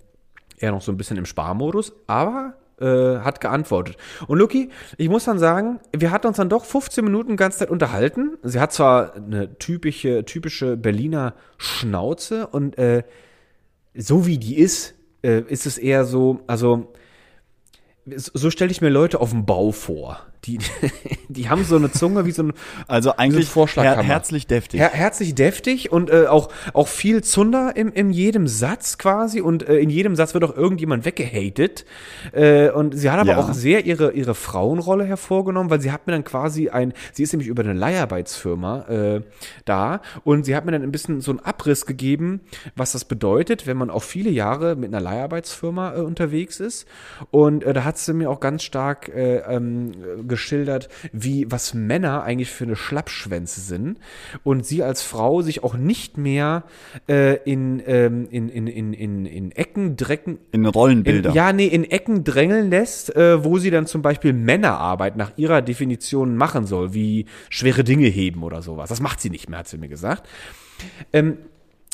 [0.57, 3.97] eher noch so ein bisschen im Sparmodus, aber äh, hat geantwortet.
[4.27, 7.69] Und Luki, ich muss dann sagen, wir hatten uns dann doch 15 Minuten ganz Zeit
[7.69, 8.37] unterhalten.
[8.43, 13.03] Sie hat zwar eine typische, typische Berliner Schnauze und äh,
[13.95, 14.93] so wie die ist,
[15.23, 16.93] äh, ist es eher so, also
[18.15, 20.25] so stelle ich mir Leute auf dem Bau vor.
[20.47, 20.59] Die,
[21.29, 22.53] die haben so eine Zunge wie so ein
[22.87, 24.79] Also eigentlich her herzlich deftig.
[24.79, 29.67] Her herzlich deftig und äh, auch, auch viel Zunder im, in jedem Satz quasi und
[29.67, 31.85] äh, in jedem Satz wird auch irgendjemand weggehatet.
[32.31, 33.37] Äh, und sie hat aber Ja.
[33.39, 37.33] auch sehr ihre, ihre Frauenrolle hervorgenommen, weil sie hat mir dann quasi ein, sie ist
[37.33, 39.21] nämlich über eine Leiharbeitsfirma äh,
[39.65, 42.41] da und sie hat mir dann ein bisschen so einen Abriss gegeben,
[42.75, 46.87] was das bedeutet, wenn man auch viele Jahre mit einer Leiharbeitsfirma äh, unterwegs ist.
[47.31, 49.91] Und äh, da hat sie mir auch ganz stark äh, ähm,
[50.37, 53.97] geschildert, wie was Männer eigentlich für eine Schlappschwänze sind
[54.43, 56.63] und sie als Frau sich auch nicht mehr
[57.09, 61.31] äh, in, ähm, in, in, in, in, in Ecken drecken, In in, Rollenbilder.
[61.31, 65.63] ja, nee, in Ecken drängeln lässt, äh, wo sie dann zum Beispiel Männerarbeit nach ihrer
[65.63, 68.89] Definition machen soll, wie schwere Dinge heben oder sowas.
[68.89, 70.29] Das macht sie nicht mehr, hat sie mir gesagt.
[71.11, 71.39] Ähm,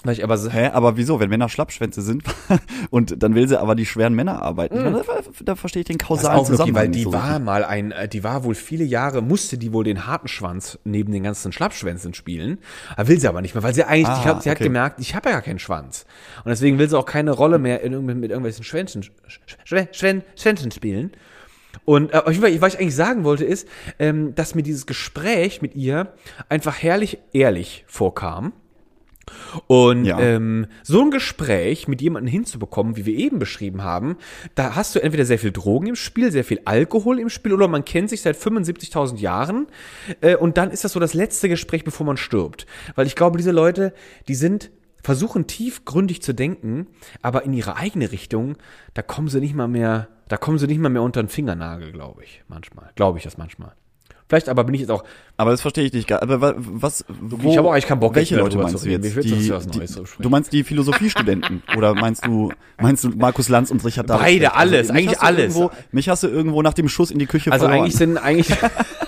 [0.03, 2.23] weil ich aber so- Hä, aber wieso, wenn Männer Schlappschwänze sind
[2.89, 5.01] und dann will sie aber die schweren Männer arbeiten, da,
[5.43, 7.45] da verstehe ich den kausalen auch Lucky, weil Zusammenhang die so war richtig.
[7.45, 11.11] mal ein, äh, die war wohl viele Jahre, musste die wohl den harten Schwanz neben
[11.11, 12.59] den ganzen Schlappschwänzen spielen.
[12.97, 14.65] Will sie aber nicht mehr, weil sie eigentlich, Ah, ich hab, sie hat okay.
[14.65, 16.05] gemerkt, ich habe ja gar keinen Schwanz.
[16.43, 19.03] Und deswegen will sie auch keine Rolle mehr in, irgend- mit irgendwelchen Schwänzen,
[19.65, 21.11] Schwän, Schwän, Schwänzen spielen.
[21.85, 22.35] Und äh, was
[22.73, 23.67] ich eigentlich sagen wollte, ist,
[23.99, 26.13] ähm, dass mir dieses Gespräch mit ihr
[26.49, 28.53] einfach herrlich ehrlich vorkam.
[29.67, 30.19] Und Ja.
[30.19, 34.17] ähm, so ein Gespräch mit jemandem hinzubekommen, wie wir eben beschrieben haben,
[34.55, 37.67] da hast du entweder sehr viel Drogen im Spiel, sehr viel Alkohol im Spiel oder
[37.67, 39.67] man kennt sich seit 75.000 Jahren
[40.21, 42.65] äh, und dann ist das so das letzte Gespräch, bevor man stirbt.
[42.95, 43.93] Weil ich glaube, diese Leute,
[44.27, 44.71] die sind
[45.03, 46.87] versuchen tiefgründig zu denken,
[47.21, 48.55] aber in ihre eigene Richtung,
[48.93, 51.91] da kommen sie nicht mal mehr, da kommen sie nicht mal mehr unter den Fingernagel,
[51.91, 52.89] glaube ich, manchmal.
[52.95, 53.73] Glaube ich das manchmal.
[54.33, 55.03] Vielleicht aber bin ich jetzt auch,
[55.37, 56.11] Aber das verstehe ich nicht.
[56.11, 59.05] Aber wa- was, wo, Ich habe auch eigentlich keinen Bock, welche Leute meinst du jetzt?
[59.05, 59.87] Die, die,
[60.19, 61.61] du meinst die Philosophiestudenten?
[61.77, 64.23] Oder meinst du, meinst du Markus Lanz und Richard David?
[64.25, 64.55] Beide, Precht?
[64.55, 65.55] alles, mich eigentlich alles.
[65.55, 67.83] Irgendwo, mich hast du irgendwo nach dem Schuss in die Küche Also verloren.
[67.85, 68.47] eigentlich sind eigentlich.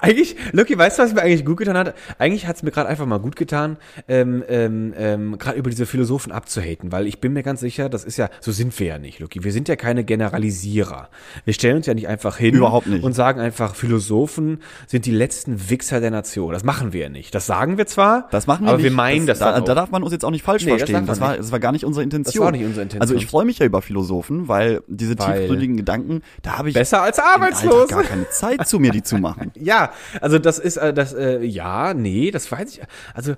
[0.00, 1.94] eigentlich, Lucky, weißt du, was mir eigentlich gut getan hat?
[2.18, 3.76] Eigentlich hat es mir gerade einfach mal gut getan,
[4.08, 8.04] ähm, ähm, ähm, gerade über diese Philosophen abzuhaten, weil ich bin mir ganz sicher, das
[8.04, 9.44] ist ja, so sind wir ja nicht, Lucky.
[9.44, 11.08] Wir sind ja keine Generalisierer.
[11.44, 13.02] Wir stellen uns ja nicht einfach hin Überhaupt nicht.
[13.04, 16.52] und sagen einfach, Philosophen sind die letzten Wichser der Nation.
[16.52, 17.34] Das machen wir ja nicht.
[17.34, 18.84] Das sagen wir zwar, Das machen wir aber nicht.
[18.84, 19.76] wir meinen das, da, dann da auch.
[19.76, 21.06] darf man uns jetzt auch nicht falsch Nee, das verstehen.
[21.06, 22.32] Das, man war, das war gar nicht unsere Intention.
[22.34, 23.02] Das war nicht unsere Intention.
[23.02, 26.74] Also ich freue mich ja über Philosophen, weil diese Weil- tiefgründigen Gedanken, da habe ich
[26.74, 27.88] Besser als arbeitslos.
[27.88, 29.50] gar keine Zeit zu mir, die zu machen.
[29.62, 29.89] Ja,
[30.20, 32.82] also das ist äh, das äh, ja, nee, das weiß ich.
[33.14, 33.34] Also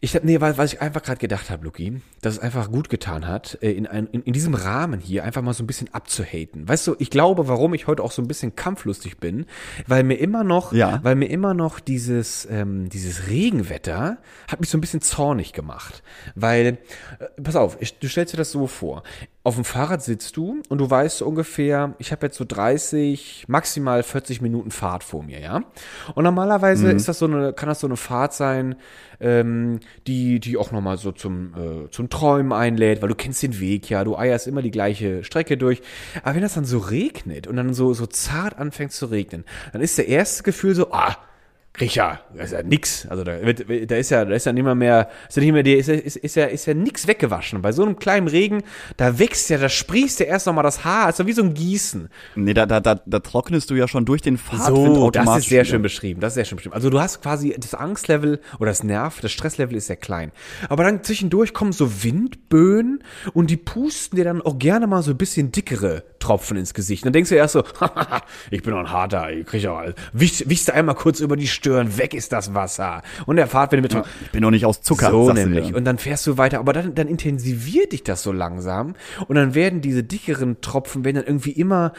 [0.00, 2.90] ich hab, nee, weil, was ich einfach gerade gedacht habe, Luki, dass es einfach gut
[2.90, 5.92] getan hat, äh, in, ein, in, in diesem Rahmen hier einfach mal so ein bisschen
[5.94, 6.68] abzuhaten.
[6.68, 9.46] Weißt du, ich glaube, warum ich heute auch so ein bisschen kampflustig bin,
[9.86, 11.00] weil mir immer noch, Ja.
[11.02, 14.18] weil mir immer noch dieses, ähm, dieses Regenwetter
[14.48, 16.02] hat mich so ein bisschen zornig gemacht.
[16.34, 16.78] Weil,
[17.18, 19.02] äh, pass auf, ich, du stellst dir das so vor.
[19.46, 24.02] Auf dem Fahrrad sitzt du und du weißt ungefähr, ich habe jetzt so 30, maximal
[24.02, 25.62] 40 Minuten Fahrt vor mir, ja.
[26.16, 28.74] Und normalerweise ist das so eine, kann das so eine Fahrt sein,
[29.20, 29.78] ähm,
[30.08, 33.88] die, die auch nochmal so zum, äh, zum Träumen einlädt, weil du kennst den Weg,
[33.88, 35.80] ja, du eierst immer die gleiche Strecke durch.
[36.24, 39.80] Aber wenn das dann so regnet und dann so, so zart anfängt zu regnen, dann
[39.80, 41.18] ist der erste Gefühl so, ah,
[41.80, 43.06] Richard, das ist ja nix.
[43.08, 45.52] Also da, wird, da ist ja, da ist ja nicht mehr mehr, ist ja nicht
[45.52, 47.60] mehr, die- ist, ist, ist ja, ist ja nix weggewaschen.
[47.62, 48.62] Bei so einem kleinen Regen,
[48.96, 51.54] da wächst ja, da sprießt ja erst nochmal das Haar, ist ja wie so ein
[51.54, 52.08] Gießen.
[52.34, 55.48] Nee, da, da, da, da trocknest du ja schon durch den Fahrtwind So, das ist
[55.48, 56.20] sehr schön beschrieben.
[56.20, 56.74] Das ist sehr schön beschrieben.
[56.74, 60.32] Also du hast quasi das Angstlevel oder das Nerv, das Stresslevel ist sehr klein.
[60.68, 63.02] Aber dann zwischendurch kommen so Windböen
[63.34, 67.04] und die pusten dir dann auch gerne mal so ein bisschen dickere Tropfen ins Gesicht.
[67.04, 67.62] Und dann denkst du erst so,
[68.50, 69.94] ich bin doch ein harter, ich krieg auch alles.
[70.12, 73.02] Wichst, wichst du einmal kurz über die Stirn, weg ist das Wasser.
[73.26, 75.10] Und der Fahrt, wenn du mit Ich bin doch nicht aus Zucker.
[75.10, 75.72] so nämlich.
[75.72, 78.94] Und dann fährst du weiter, aber dann, dann intensiviert dich das so langsam
[79.28, 81.92] und dann werden diese dickeren Tropfen werden dann irgendwie immer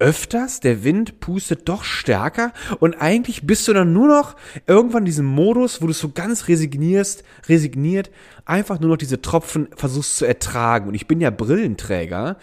[0.00, 4.36] öfters, der Wind pustet doch stärker und eigentlich bist du dann nur noch
[4.66, 8.10] irgendwann in diesem Modus, wo du so ganz resignierst, resigniert,
[8.44, 10.88] einfach nur noch diese Tropfen versuchst zu ertragen.
[10.88, 12.36] Und ich bin ja Brillenträger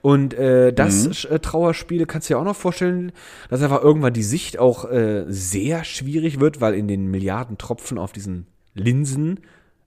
[0.00, 3.12] und äh, das äh, Trauerspiel kannst du dir auch noch vorstellen,
[3.50, 7.98] dass einfach irgendwann die Sicht auch äh, sehr schwierig wird, weil in den Milliarden Tropfen
[7.98, 9.40] auf diesen Linsen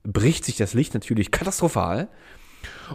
[0.04, 2.08] bricht sich das Licht natürlich katastrophal.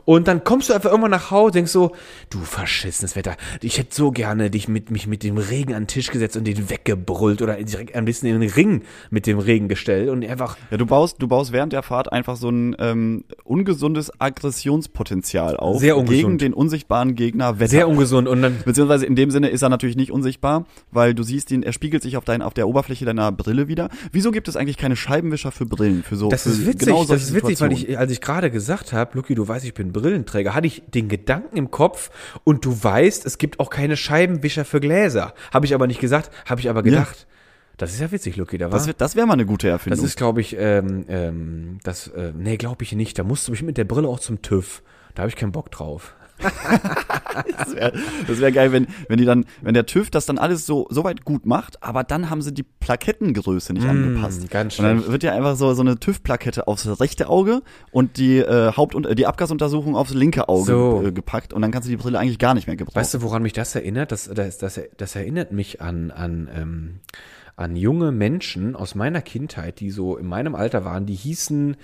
[0.06, 1.92] Und dann kommst du einfach irgendwann nach Hause, denkst so,
[2.30, 5.88] du verschissenes Wetter, ich hätte so gerne dich mit, mich mit dem Regen an den
[5.88, 9.68] Tisch gesetzt und den weggebrüllt oder direkt ein bisschen in den Ring mit dem Regen
[9.68, 13.24] gestellt und einfach, Ja, du baust, du baust während der Fahrt einfach so ein ähm,
[13.44, 16.22] ungesundes Aggressionspotenzial auf Sehr ungesund.
[16.22, 17.70] gegen den unsichtbaren Gegner Wetter.
[17.70, 21.24] sehr ungesund und dann, Beziehungsweise in dem Sinne ist er natürlich nicht unsichtbar, weil du
[21.24, 23.90] siehst ihn, er spiegelt sich auf, dein, auf der Oberfläche deiner Brille wieder.
[24.12, 26.04] Wieso gibt es eigentlich keine Scheibenwischer für Brillen?
[26.04, 28.94] Für so, das ist witzig, genau das ist witzig, weil ich, als ich gerade gesagt
[28.94, 32.10] habe, Lucky, du weißt, ich bin Brillenträger, hatte ich den Gedanken im Kopf
[32.44, 35.34] und du weißt, es gibt auch keine Scheibenwischer für Gläser.
[35.54, 37.28] Habe ich aber nicht gesagt, habe ich aber gedacht.
[37.78, 38.78] Das ist ja witzig, Lucky, da war.
[38.78, 40.06] Das, das wäre mal eine gute Das Erfindung.
[40.06, 43.18] ist, glaube ich, ähm, ähm, das, äh, nee, glaube ich nicht.
[43.18, 44.84] Da musst du mich mit der Brille auch zum TÜV.
[45.16, 46.16] Da habe ich keinen Bock drauf.
[47.62, 47.94] Das wäre
[48.28, 51.24] wär geil, wenn, wenn die dann, wenn der TÜV das dann alles so, so weit
[51.26, 54.44] gut macht, aber dann haben sie die Plakettengröße nicht angepasst.
[54.44, 58.18] Mm, ganz und dann wird ja einfach so, so eine TÜV-Plakette aufs rechte Auge und
[58.18, 61.04] die äh, Haupt- und äh, die Abgasuntersuchung aufs linke Auge So.
[61.06, 62.96] äh, gepackt und dann kannst du die Brille eigentlich gar nicht mehr gebrauchen.
[63.00, 64.12] Weißt du, woran mich das erinnert?
[64.12, 67.00] Das, das, das, das erinnert mich an, an, ähm,
[67.56, 71.78] an junge Menschen aus meiner Kindheit, die so in meinem Alter waren, die hießen,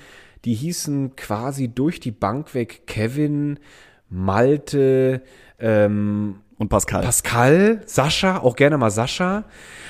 [0.45, 3.59] die hießen quasi durch die Bank weg Kevin,
[4.09, 5.21] Malte,
[5.59, 7.03] ähm, und Pascal.
[7.03, 9.43] Pascal, Sascha, auch gerne mal Sascha.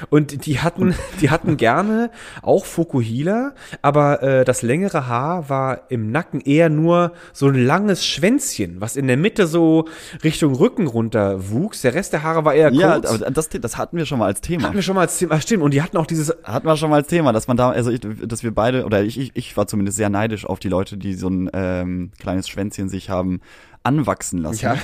[0.09, 6.11] Und die hatten, die hatten gerne auch Fokuhila, aber äh, das längere Haar war im
[6.11, 9.85] Nacken eher nur so ein langes Schwänzchen, was in der Mitte so
[10.25, 11.83] Richtung Rücken runter wuchs.
[11.83, 13.09] Der Rest der Haare war eher ja, kurz.
[13.21, 14.63] aber das, das hatten wir schon mal als Thema.
[14.63, 15.63] hatten wir schon mal als Thema, ach, stimmt.
[15.63, 17.91] Und die hatten auch dieses, Hatten wir schon mal als Thema, dass man da, also
[17.91, 20.97] ich, dass wir beide, oder ich, ich, ich war zumindest sehr neidisch auf die Leute,
[20.97, 23.39] die so ein ähm, kleines Schwänzchen sich haben
[23.87, 24.65] anwachsen lassen.
[24.65, 24.77] Ja.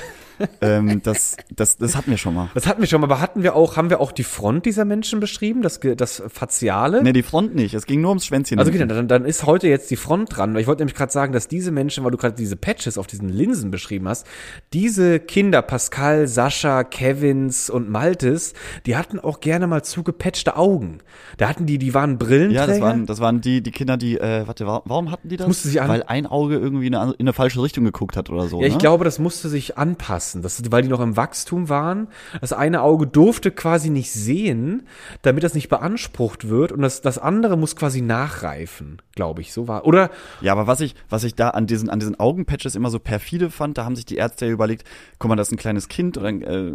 [0.60, 2.48] Ähm, das, das, das hatten wir schon mal.
[2.54, 4.84] das hatten wir schon mal, aber hatten wir auch, haben wir auch die Front dieser
[4.84, 7.02] Menschen beschrieben, das, das Faziale?
[7.02, 7.74] Nee, die Front nicht.
[7.74, 8.58] Es ging nur ums Schwänzchen.
[8.58, 10.56] Also okay, dann, dann ist heute jetzt die Front dran.
[10.56, 13.28] Ich wollte nämlich gerade sagen, dass diese Menschen, weil du gerade diese Patches auf diesen
[13.28, 14.26] Linsen beschrieben hast,
[14.72, 18.54] diese Kinder, Pascal, Sascha, Kevins und Maltes,
[18.86, 20.98] die hatten auch gerne mal zugepatchte Augen.
[21.36, 22.60] Da hatten die, die waren Brillenträger.
[22.60, 25.36] ja, das waren, das waren die, die Kinder, die, äh, warte, wa- warum hatten die
[25.36, 25.46] das?
[25.46, 28.30] musste sich an- Weil ein Auge irgendwie in eine, in eine falsche Richtung geguckt hat
[28.30, 28.60] oder so.
[28.60, 28.78] Ja, ich ne?
[28.78, 32.08] glaube, das musste sich anpassen, das, weil die noch im Wachstum waren.
[32.40, 34.86] Das eine Auge durfte quasi nicht sehen,
[35.22, 36.72] damit das nicht beansprucht wird.
[36.72, 39.52] Und das, das andere muss quasi nachreifen, glaube ich.
[39.52, 39.86] So war.
[39.86, 40.10] Oder
[40.40, 43.50] Ja, aber was ich, was ich da an diesen, an diesen Augenpatches immer so perfide
[43.50, 44.86] fand, da haben sich die Ärzte ja überlegt,
[45.18, 46.72] guck mal, das ist ein kleines Kind oder äh,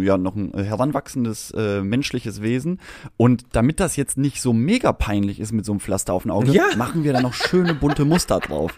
[0.00, 2.80] ja noch ein heranwachsendes äh, menschliches Wesen.
[3.16, 6.30] Und damit das jetzt nicht so mega peinlich ist mit so einem Pflaster auf dem
[6.32, 6.64] Auge, Ja.
[6.76, 8.72] machen wir da noch schöne bunte Muster drauf.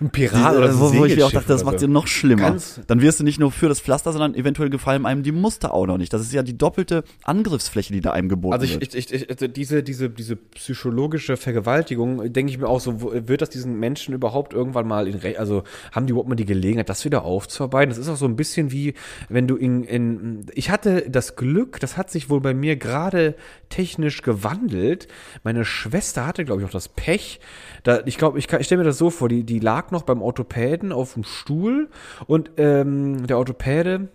[0.00, 1.80] Ein Pirat oder Die, so wo, ein wo ich mir auch dachte, das oder macht
[1.80, 1.86] so.
[1.86, 2.42] sie noch schlimmer.
[2.50, 5.72] Ganz- Dann wirst du nicht nur für das Pflaster, sondern eventuell gefallen einem die Muster
[5.74, 6.12] auch noch nicht.
[6.12, 8.94] Das ist ja die doppelte Angriffsfläche, die da einem geboten Also ich, wird.
[8.94, 13.42] ich, ich, also diese, diese, diese psychologische Vergewaltigung, denke ich mir auch so, wo- wird
[13.42, 15.62] das diesen Menschen überhaupt irgendwann mal in Re also
[15.92, 17.90] haben die überhaupt mal die Gelegenheit, das wieder aufzuarbeiten?
[17.90, 18.94] Das ist auch so ein bisschen wie,
[19.28, 23.34] wenn du in, in ich hatte das Glück, das hat sich wohl bei mir gerade
[23.68, 25.08] technisch gewandelt.
[25.44, 27.40] Meine Schwester hatte, glaube ich, auch das Pech.
[27.82, 30.22] Da, ich glaube, ich, ich stelle mir das so vor, die, die lag noch beim
[30.22, 31.88] Orthopäden auf dem Stuhl
[32.28, 34.10] und ähm, der Orthopäde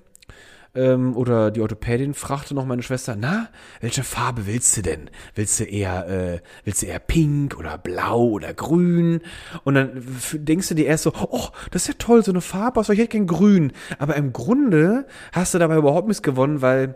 [0.73, 3.49] ähm, oder die Orthopädin fragte noch meine Schwester, na,
[3.81, 5.09] welche Farbe willst du denn?
[5.35, 9.19] Willst du eher, äh, willst du eher pink oder blau oder grün?
[9.65, 12.79] Und dann denkst du dir erst so, oh, das ist ja toll, so eine Farbe,
[12.79, 13.73] aus ich hätte gern grün.
[13.99, 16.95] Aber im Grunde hast du dabei überhaupt nichts gewonnen, weil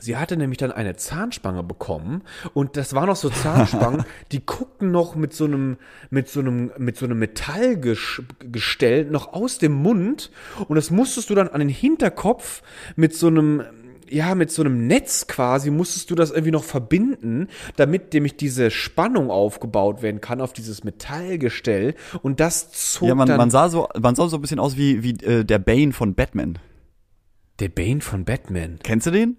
[0.00, 4.90] Sie hatte nämlich dann eine Zahnspange bekommen und das waren noch so Zahnspangen, die guckten
[4.90, 5.76] noch mit so einem
[6.10, 10.30] mit so einem mit so einem Metallgestell noch aus dem Mund
[10.68, 12.62] und das musstest du dann an den Hinterkopf
[12.96, 13.62] mit so einem
[14.10, 18.70] ja, mit so einem Netz quasi musstest du das irgendwie noch verbinden, damit nämlich diese
[18.70, 23.68] Spannung aufgebaut werden kann auf dieses Metallgestell und das zog Ja, man, dann man sah
[23.68, 26.58] so, man sah so ein bisschen aus wie, wie äh, der Bane von Batman.
[27.60, 28.78] der Bane von Batman.
[28.82, 29.36] Kennst du den?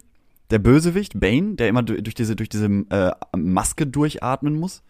[0.52, 4.84] Der Bösewicht, Bane, der immer durch, diese, durch diese äh, Maske durchatmen muss.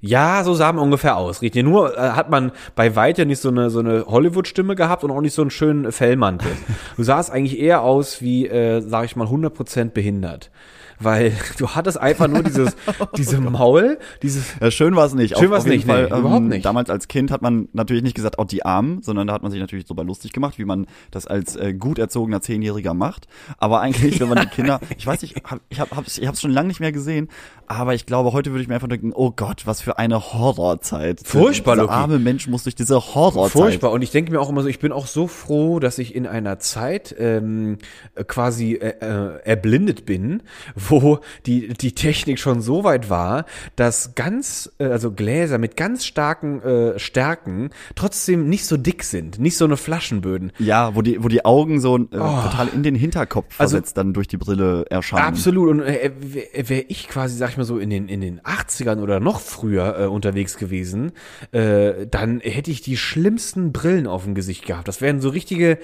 [0.00, 1.42] Ja, so sah man ungefähr aus.
[1.42, 1.64] Richtig.
[1.64, 5.20] Nur äh, hat man bei weitem nicht so eine, so eine Hollywood-Stimme gehabt und auch
[5.20, 6.50] nicht so einen schönen Fellmantel.
[6.96, 10.50] Du sahst eigentlich eher aus wie, äh, sag ich mal, 100% behindert.
[11.00, 12.76] Weil du hattest einfach nur dieses,
[13.16, 15.38] diese Maul, dieses, Ja, schön war es nicht.
[15.38, 16.64] Schön auf jeden nicht, nee, Fall, ähm, überhaupt nicht.
[16.64, 19.50] Damals als Kind hat man natürlich nicht gesagt, auch die Armen, sondern da hat man
[19.50, 23.26] sich natürlich drüber lustig gemacht, wie man das als äh, gut erzogener Zehnjähriger macht.
[23.58, 26.40] Aber eigentlich, wenn man die Kinder, ich weiß nicht, hab, ich habe hab's, ich hab's
[26.40, 27.28] schon lange nicht mehr gesehen,
[27.68, 31.20] aber ich glaube, heute würde ich mir einfach denken, oh Gott, was für eine Horrorzeit.
[31.24, 31.94] Furchtbar, Dieser Loki.
[31.94, 33.52] arme Mensch muss durch diese Horrorzeit.
[33.52, 33.92] Furchtbar.
[33.92, 36.26] Und ich denke mir auch immer so, ich bin auch so froh, dass ich in
[36.26, 37.78] einer Zeit ähm,
[38.14, 40.42] äh, quasi äh, äh, erblindet bin,
[40.74, 43.44] wo die, die Technik schon so weit war,
[43.76, 49.38] dass ganz, äh, also Gläser mit ganz starken äh, Stärken trotzdem nicht so dick sind,
[49.38, 50.52] nicht so eine Flaschenböden.
[50.58, 53.62] Ja, wo die, wo die Augen so äh, total in den Hinterkopf Oh.
[53.62, 55.22] Also- versetzt dann durch die Brille erscheinen.
[55.24, 55.68] Absolut.
[55.68, 59.00] Und äh, wäre wär ich quasi, sag ich mal so, in den, in den 80ern
[59.00, 61.12] oder noch früher äh, unterwegs gewesen,
[61.52, 64.88] äh, dann hätte ich die schlimmsten Brillen auf dem Gesicht gehabt.
[64.88, 65.78] Das wären so richtige,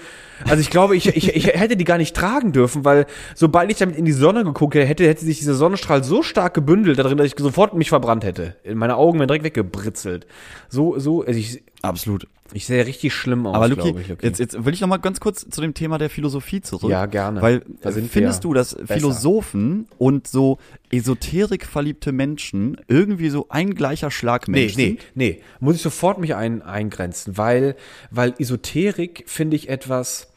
[0.45, 3.79] also ich glaube, ich, ich, ich hätte die gar nicht tragen dürfen, weil sobald ich
[3.79, 7.19] damit in die Sonne geguckt hätte, hätte sich dieser Sonnenstrahl so stark gebündelt da drin,
[7.19, 8.57] dass ich sofort mich verbrannt hätte.
[8.75, 10.27] Meine Augen wären direkt weggebritzelt.
[10.69, 12.29] So, so, also ich, Absolut.
[12.55, 14.09] Ich sehe richtig schlimm aus, Aber Luki, ich.
[14.09, 14.27] Luki.
[14.27, 16.91] Jetzt, jetzt will ich noch mal ganz kurz zu dem Thema der Philosophie zurück.
[16.91, 17.41] Ja, gerne.
[17.41, 18.95] Weil sind findest du, dass besser.
[18.95, 20.59] Philosophen und so
[20.91, 25.01] Esoterik verliebte Menschen irgendwie so ein gleicher Schlag Nee, Mensch nee, sind?
[25.15, 25.43] nee.
[25.61, 27.77] Muss ich sofort mich ein, eingrenzen, weil,
[28.11, 30.29] weil Esoterik finde ich etwas,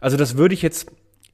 [0.00, 0.86] also das würde ich jetzt,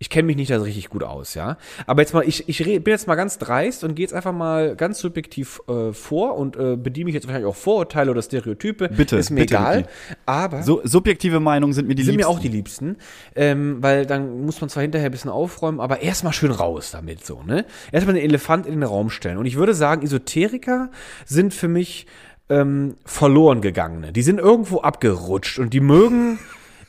[0.03, 1.59] ich kenne mich nicht da so richtig gut aus, ja.
[1.87, 4.75] Aber jetzt mal, ich, ich bin jetzt mal ganz dreist und gehe jetzt einfach mal
[4.75, 8.89] ganz subjektiv äh, vor und äh, bediene mich jetzt wahrscheinlich auch Vorurteile oder Stereotype.
[8.89, 9.77] Bitte, Ist mir bitte, egal.
[9.77, 9.89] Luki.
[10.27, 12.35] Aber So subjektive Meinungen sind mir die sind mir liebsten.
[12.37, 12.97] auch die liebsten,
[13.37, 17.25] ähm, weil dann muss man zwar hinterher ein bisschen aufräumen, aber erstmal schön raus damit
[17.25, 17.65] so, ne?
[17.93, 19.39] Erstmal den Elefant in den Raum stellen.
[19.39, 20.91] Und ich würde sagen, Esoteriker
[21.27, 22.09] sind für mich
[22.49, 24.13] ähm, verloren gegangene.
[24.13, 26.41] Die sind irgendwo abgerutscht und die mögen,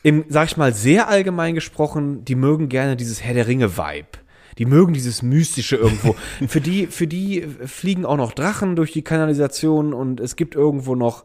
[0.03, 4.19] im, sag ich mal, sehr allgemein gesprochen, die mögen gerne dieses Herr der Ringe-Vibe.
[4.57, 6.15] Die mögen dieses Mystische irgendwo.
[6.47, 10.95] für die, für die fliegen auch noch Drachen durch die Kanalisation und es gibt irgendwo
[10.95, 11.23] noch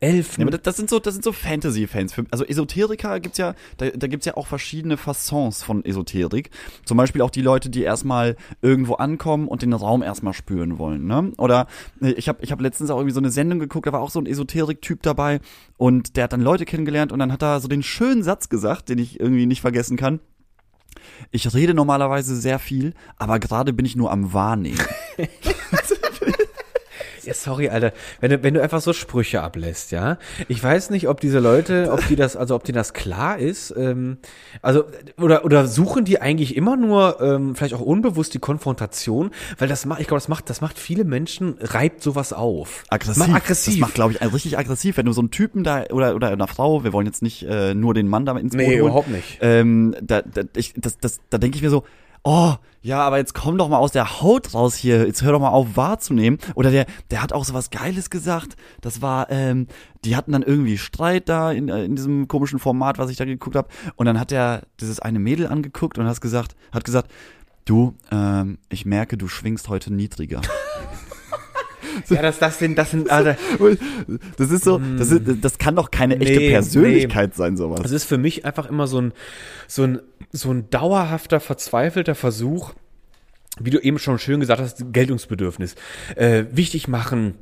[0.00, 0.42] Elfen.
[0.42, 2.14] Ja, aber das, sind so, das sind so Fantasy-Fans.
[2.30, 6.50] Also Esoteriker gibt's ja, da, da gibt's ja auch verschiedene Façons von Esoterik.
[6.84, 11.06] Zum Beispiel auch die Leute, die erstmal irgendwo ankommen und den Raum erstmal spüren wollen.
[11.06, 11.32] Ne?
[11.38, 11.66] Oder
[12.02, 14.10] äh, ich habe ich hab letztens auch irgendwie so eine Sendung geguckt, da war auch
[14.10, 15.40] so ein Esoterik-Typ dabei
[15.78, 18.90] und der hat dann Leute kennengelernt und dann hat er so den schönen Satz gesagt,
[18.90, 20.20] den ich irgendwie nicht vergessen kann.
[21.30, 24.80] Ich rede normalerweise sehr viel, aber gerade bin ich nur am Wahrnehmen.
[27.26, 27.92] Ja, sorry, Alter.
[28.20, 30.18] Wenn du, wenn du einfach so Sprüche ablässt, ja.
[30.48, 33.74] Ich weiß nicht, ob diese Leute, ob die das, also ob denen das klar ist.
[33.76, 34.18] Ähm,
[34.62, 34.84] also,
[35.20, 39.84] oder, oder suchen die eigentlich immer nur, ähm, vielleicht auch unbewusst die Konfrontation, weil das
[39.86, 42.84] macht, ich glaube, das macht, das macht viele Menschen, reibt sowas auf.
[42.88, 43.26] aggressiv.
[43.26, 43.74] Macht aggressiv.
[43.74, 46.46] Das macht, glaube ich, richtig aggressiv, wenn du so einen Typen da oder oder eine
[46.46, 48.78] Frau, wir wollen jetzt nicht äh, nur den Mann damit ins Boot Nee, holen.
[48.80, 49.38] überhaupt nicht.
[49.40, 51.84] Ähm, da, da, ich, das, das, da denke ich mir so,
[52.26, 55.40] oh, ja, aber jetzt komm doch mal aus der Haut raus hier, jetzt hör doch
[55.40, 56.38] mal auf wahrzunehmen.
[56.54, 58.56] Oder der, der hat auch so was Geiles gesagt.
[58.80, 59.68] Das war, ähm,
[60.04, 63.24] die hatten dann irgendwie Streit da in, äh, in diesem komischen Format, was ich da
[63.24, 63.68] geguckt habe.
[63.94, 67.10] Und dann hat er dieses eine Mädel angeguckt und hat gesagt, hat gesagt,
[67.64, 70.40] du, ähm, ich merke, du schwingst heute niedriger.
[72.08, 73.36] Ja, das, das sind, das sind, Alter.
[74.36, 77.80] Das ist so, das, ist, das kann doch keine echte Nee, Persönlichkeit sein, sowas.
[77.82, 79.12] Das ist für mich einfach immer so ein,
[79.66, 80.00] so ein,
[80.32, 82.74] so ein dauerhafter, verzweifelter Versuch,
[83.58, 85.74] wie du eben schon schön gesagt hast, Geltungsbedürfnis.
[86.14, 87.34] Äh, wichtig machen.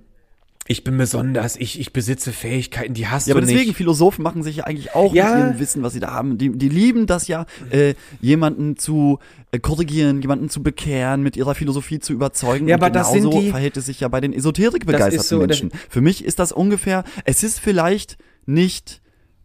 [0.66, 3.77] Ich bin besonders, ich, ich besitze Fähigkeiten, die hast Ja, du aber deswegen, nicht.
[3.77, 5.35] Philosophen machen sich ja eigentlich auch Ja.
[5.35, 6.38] mit ihrem Wissen, was sie da haben.
[6.38, 9.18] Die, die lieben das ja, äh, jemanden zu
[9.53, 12.66] äh, korrigieren, jemanden zu bekehren, mit ihrer Philosophie zu überzeugen.
[12.66, 15.16] Ja, Und aber das genauso sind die- verhält es sich ja bei den esoterik begeisterten
[15.16, 15.79] Das ist so, das- Menschen.
[15.90, 19.03] Für mich ist das ungefähr, es ist vielleicht nicht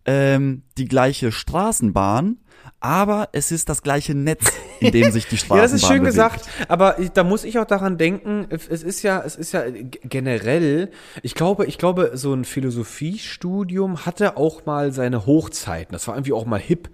[0.09, 2.37] ähm, die gleiche Straßenbahn,
[2.79, 5.99] aber es ist das gleiche Netz, in dem sich die Straßenbahn Ja, das ist schön
[5.99, 6.15] bewegt.
[6.15, 10.89] gesagt, aber da muss ich auch daran denken, es ist ja, es ist ja generell,
[11.21, 15.93] ich glaube, ich glaube, so ein Philosophiestudium hatte auch mal seine Hochzeiten.
[15.93, 16.89] Das war irgendwie auch mal hip,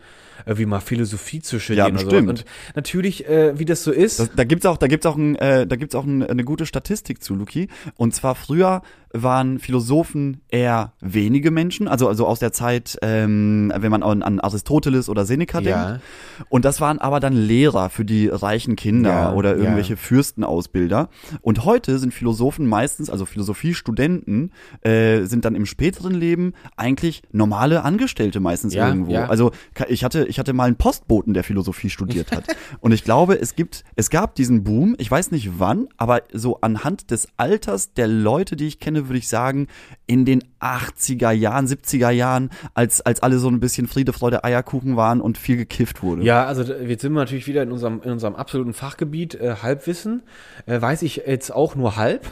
[0.45, 1.87] irgendwie mal Philosophie zu studieren.
[1.95, 2.29] Ja, bestimmt.
[2.29, 2.45] Und
[2.75, 4.19] natürlich, äh, wie das so ist.
[4.19, 6.65] Das, da gibt's auch, da gibt's auch, ein, äh, da gibt's auch ein, eine gute
[6.65, 7.67] Statistik zu, Luki.
[7.95, 8.81] Und zwar früher
[9.17, 14.41] waren Philosophen eher wenige Menschen, also also aus der Zeit, ähm, wenn man an, an
[14.41, 15.85] Aristoteles oder Seneca Ja.
[15.87, 16.03] denkt.
[16.49, 19.63] Und das waren aber dann Lehrer für die reichen Kinder Ja, oder ja.
[19.63, 21.07] irgendwelche Fürstenausbilder.
[21.41, 27.83] Und heute sind Philosophen meistens, also Philosophiestudenten, äh, sind dann im späteren Leben eigentlich normale
[27.83, 29.11] Angestellte meistens Ja, irgendwo.
[29.13, 29.27] ja.
[29.27, 29.51] Also
[29.87, 32.45] ich hatte ich hatte mal einen Postboten, der Philosophie studiert hat.
[32.79, 36.59] Und ich glaube, es gibt, es gab diesen Boom, ich weiß nicht wann, aber so
[36.61, 39.67] anhand des Alters der Leute, die ich kenne, würde ich sagen,
[40.07, 44.95] in den 80er Jahren, 70er Jahren, als, als alle so ein bisschen Friede, Freude, Eierkuchen
[44.95, 46.23] waren und viel gekifft wurde.
[46.23, 50.23] Ja, also jetzt sind wir natürlich wieder in unserem, in unserem absoluten Fachgebiet, äh, Halbwissen.
[50.65, 52.31] Äh, weiß ich jetzt auch nur halb.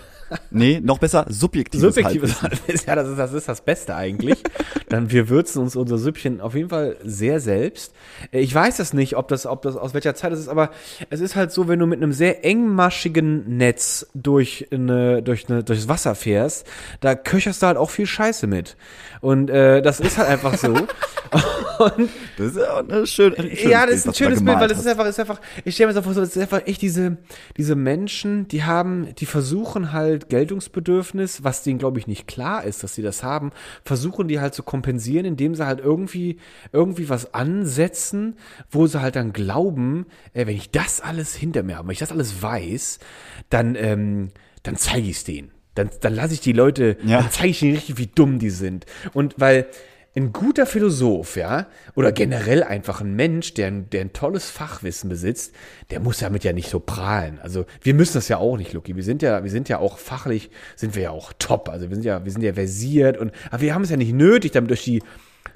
[0.51, 2.87] Nee, noch besser, subjektives, Subjektives Halbwissen.
[2.87, 4.41] Ja, das ist, das ist das Beste eigentlich.
[4.89, 7.93] Dann wir würzen uns unser Süppchen auf jeden Fall sehr selbst.
[8.31, 10.69] Äh, Ich weiß das nicht, ob das, ob das aus welcher Zeit das ist, aber
[11.09, 15.63] es ist halt so, wenn du mit einem sehr engmaschigen Netz durch eine, durch eine,
[15.63, 16.67] durchs Wasser fährst,
[16.99, 18.75] da köcherst du halt auch viel Scheiße mit.
[19.21, 20.73] Und äh, das ist halt einfach so.
[21.79, 24.59] Und Das ist ja auch eine schön, ein schönes ja, das ist ein schönes Bild,
[24.59, 26.67] weil das ist einfach, ist einfach, ich stelle mir das vor, so, das ist einfach
[26.67, 27.17] echt diese,
[27.57, 32.83] diese Menschen, die haben, die versuchen halt Geltungsbedürfnis, was denen, glaube ich, nicht klar ist,
[32.83, 33.51] dass sie das haben,
[33.83, 36.37] versuchen die halt zu kompensieren, indem sie halt irgendwie,
[36.71, 38.35] irgendwie was ansetzen,
[38.69, 41.99] wo sie halt dann glauben, äh, wenn ich das alles hinter mir habe, wenn ich
[41.99, 42.99] das alles weiß,
[43.49, 44.29] dann, ähm,
[44.63, 45.51] dann zeige ich es denen.
[45.75, 47.21] Dann, dann lasse ich die Leute, Ja.
[47.21, 48.85] dann zeige ich ihnen richtig, wie dumm die sind.
[49.13, 49.65] Und weil
[50.15, 55.09] ein guter Philosoph, ja, oder generell einfach ein Mensch, der, ein- der ein tolles Fachwissen
[55.09, 55.53] besitzt,
[55.89, 57.39] der muss damit ja nicht so prahlen.
[57.41, 58.95] Also wir müssen das ja auch nicht, Lucky.
[58.95, 61.67] Wir sind ja, wir sind ja auch fachlich, sind wir ja auch top.
[61.69, 64.13] Also wir sind ja, wir sind ja versiert und, aber wir haben es ja nicht
[64.13, 65.01] nötig, damit durch die,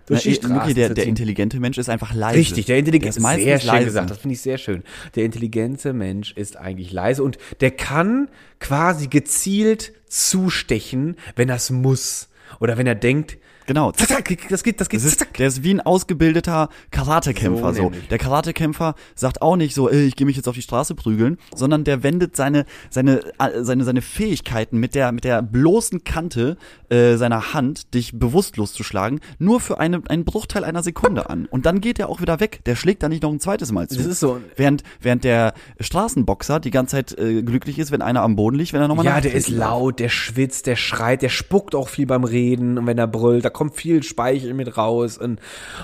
[0.07, 2.39] durch die Na, Straße Luki, der, der intelligente Mensch ist einfach leise.
[2.39, 3.85] Richtig, der intelligente ist meistens sehr schön leise.
[3.85, 4.83] gesagt, das finde ich sehr schön.
[5.15, 8.27] Der intelligente Mensch ist eigentlich leise und der kann
[8.59, 13.37] quasi gezielt zustechen, wenn er es muss oder wenn er denkt,
[13.67, 13.91] Genau.
[13.91, 15.33] zack, zack, das geht, das geht, Das ist, zack.
[15.35, 17.73] der ist wie ein ausgebildeter Karatekämpfer.
[17.73, 17.91] So So.
[18.09, 21.83] Der Karatekämpfer sagt auch nicht so, ich gehe mich jetzt auf die Straße prügeln, sondern
[21.83, 26.57] der wendet seine seine äh, seine seine Fähigkeiten mit der mit der bloßen Kante
[26.89, 31.45] äh, seiner Hand, dich bewusstlos zu schlagen, nur für eine, einen Bruchteil einer Sekunde an.
[31.45, 32.61] Und dann geht er auch wieder weg.
[32.65, 33.97] Der schlägt da nicht noch ein zweites Mal zu.
[33.97, 34.39] Das ist so.
[34.55, 38.71] Während während der Straßenboxer die ganze Zeit äh, glücklich ist, wenn einer am Boden liegt,
[38.73, 42.05] wenn er nochmal Ja, der ist laut, der schwitzt, der schreit, der spuckt auch viel
[42.05, 45.39] beim Reden und wenn er brüllt, da kommt viel Speichel mit raus und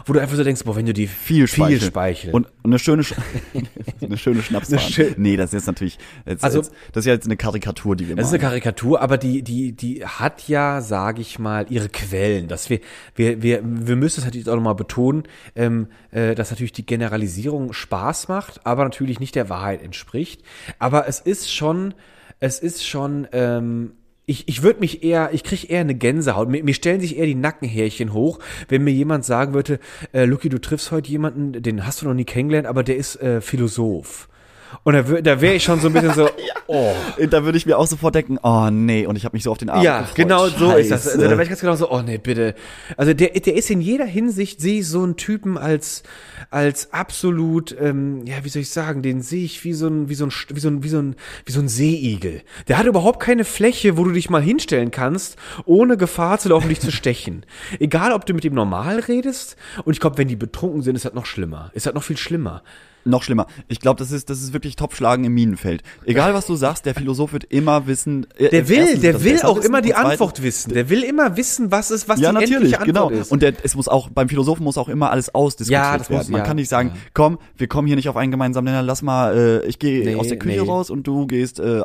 [0.06, 1.80] wo du einfach so denkst, boah, wenn du die viel Speichel.
[1.80, 2.32] viel Speichel.
[2.34, 3.14] Und, eine schöne, Sch
[4.02, 4.80] eine schöne Schnapsbahn.
[4.80, 7.96] Schön- nee, das ist jetzt natürlich, jetzt, Also- jetzt, das ist ja jetzt eine Karikatur,
[7.96, 8.50] die wir Das ist eine machen.
[8.52, 12.48] Karikatur, aber die, die, die hat ja, sage ich mal, ihre Quellen.
[12.48, 12.80] Dass wir,
[13.16, 15.24] wir, wir, wir müssen es natürlich auch nochmal betonen,
[15.56, 20.42] ähm, äh, dass natürlich die Generalisierung Spaß macht, aber natürlich nicht der Wahrheit entspricht.
[20.80, 21.94] Aber es ist schon,
[22.40, 23.94] es ist schon, ähm,
[24.26, 26.50] ich, ich würde mich eher, ich kriege eher eine Gänsehaut.
[26.50, 29.80] Mir, mir stellen sich eher die Nackenhärchen hoch, wenn mir jemand sagen würde,
[30.14, 33.22] äh, Lucky, du triffst heute jemanden, den hast du noch nie kennengelernt, aber der ist
[33.22, 34.30] äh, Philosoph.
[34.84, 36.30] Und da, da wäre ich schon so ein bisschen so,
[36.68, 36.94] oh.
[37.30, 39.58] Da würde ich mir auch sofort denken, oh nee, und ich habe mich so auf
[39.58, 40.16] den Abend Ja, gefreut.
[40.16, 41.08] genau so ist das.
[41.08, 42.56] Also, da wäre ich ganz genau so, oh nee, bitte.
[42.98, 46.04] Also der, der ist in jeder Hinsicht, sehe ich so einen Typen als,
[46.50, 50.16] als absolut, ähm, ja, wie soll ich sagen, den sehe ich wie so ein, wie
[50.16, 52.42] so ein, wie so ein, wie so ein, wie so ein Seeigel.
[52.68, 56.70] Der hat überhaupt keine Fläche, wo du dich mal hinstellen kannst, ohne Gefahr zu laufen,
[56.70, 57.46] dich zu stechen.
[57.80, 59.56] Egal, ob du mit ihm normal redest,
[59.86, 61.72] und ich glaube, wenn die betrunken sind, ist das noch schlimmer.
[61.74, 62.64] Ist das noch viel schlimmer.
[63.06, 63.48] Noch schlimmer.
[63.68, 65.84] Ich glaube, das ist, das ist wirklich Topschlagen im Minenfeld.
[66.06, 68.26] Egal, was du sagst, der Philosoph wird immer wissen.
[68.38, 70.74] äh, Der will, erstens der will auch wissen immer die Antwort wissen.
[70.74, 73.22] Der will immer wissen, was ist, was ja, die natürlich, endliche Antwort genau.
[73.22, 73.32] ist.
[73.32, 76.20] Und der, es muss auch, beim Philosophen muss auch immer alles ausdiskutiert Ja, das muss-
[76.20, 76.32] werden.
[76.32, 79.02] Man ja, kann nicht sagen, komm, wir kommen hier nicht auf einen gemeinsamen Nenner, lass
[79.02, 80.68] mal, äh, ich gehe Nee, aus der Küche nee.
[80.70, 81.82] raus und du gehst, äh,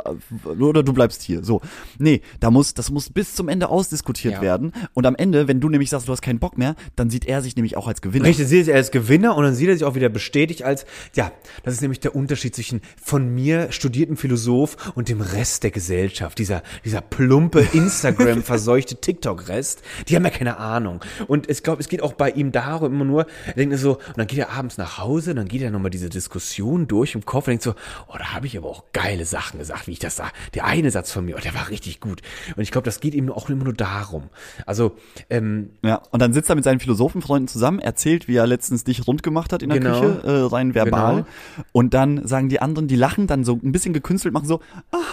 [0.59, 1.43] oder du bleibst hier.
[1.45, 1.61] So.
[1.99, 4.41] Nee, da muss, das muss bis zum Ende ausdiskutiert Ja.
[4.43, 4.73] werden.
[4.95, 7.43] Und am Ende, wenn du nämlich sagst, du hast keinen Bock mehr, dann sieht er
[7.43, 8.27] sich nämlich auch als Gewinner.
[8.27, 11.33] Richtig, sieht er als Gewinner und dann sieht er sich auch wieder bestätigt als, ja,
[11.63, 16.39] das ist nämlich der Unterschied zwischen von mir studierten Philosoph und dem Rest der Gesellschaft.
[16.39, 21.01] Dieser, dieser plumpe Instagram verseuchte TikTok-Rest, die haben ja keine Ahnung.
[21.27, 24.19] Und ich glaube, es geht auch bei ihm darum immer nur, er denkt so, und
[24.19, 27.47] dann geht er abends nach Hause, dann geht er nochmal diese Diskussion durch im Kopf
[27.47, 27.75] und denkt so,
[28.09, 30.31] oh, da habe ich aber auch geile Sachen gesagt, wie ich das sah.
[30.55, 32.23] Der eine Satz von mir, oh, der war richtig gut.
[32.57, 34.29] Und ich glaube, das geht ihm auch immer nur darum.
[34.67, 34.97] Also,
[35.31, 39.07] ähm, Ja, und dann sitzt er mit seinen Philosophenfreunden zusammen, erzählt, wie er letztens dich
[39.07, 40.01] rund gemacht hat in der Genau.
[40.01, 40.98] Küche, äh, rein verbal.
[41.07, 41.27] Genau.
[41.73, 44.61] Und dann sagen die anderen, die lachen dann so ein bisschen gekünstelt, machen so,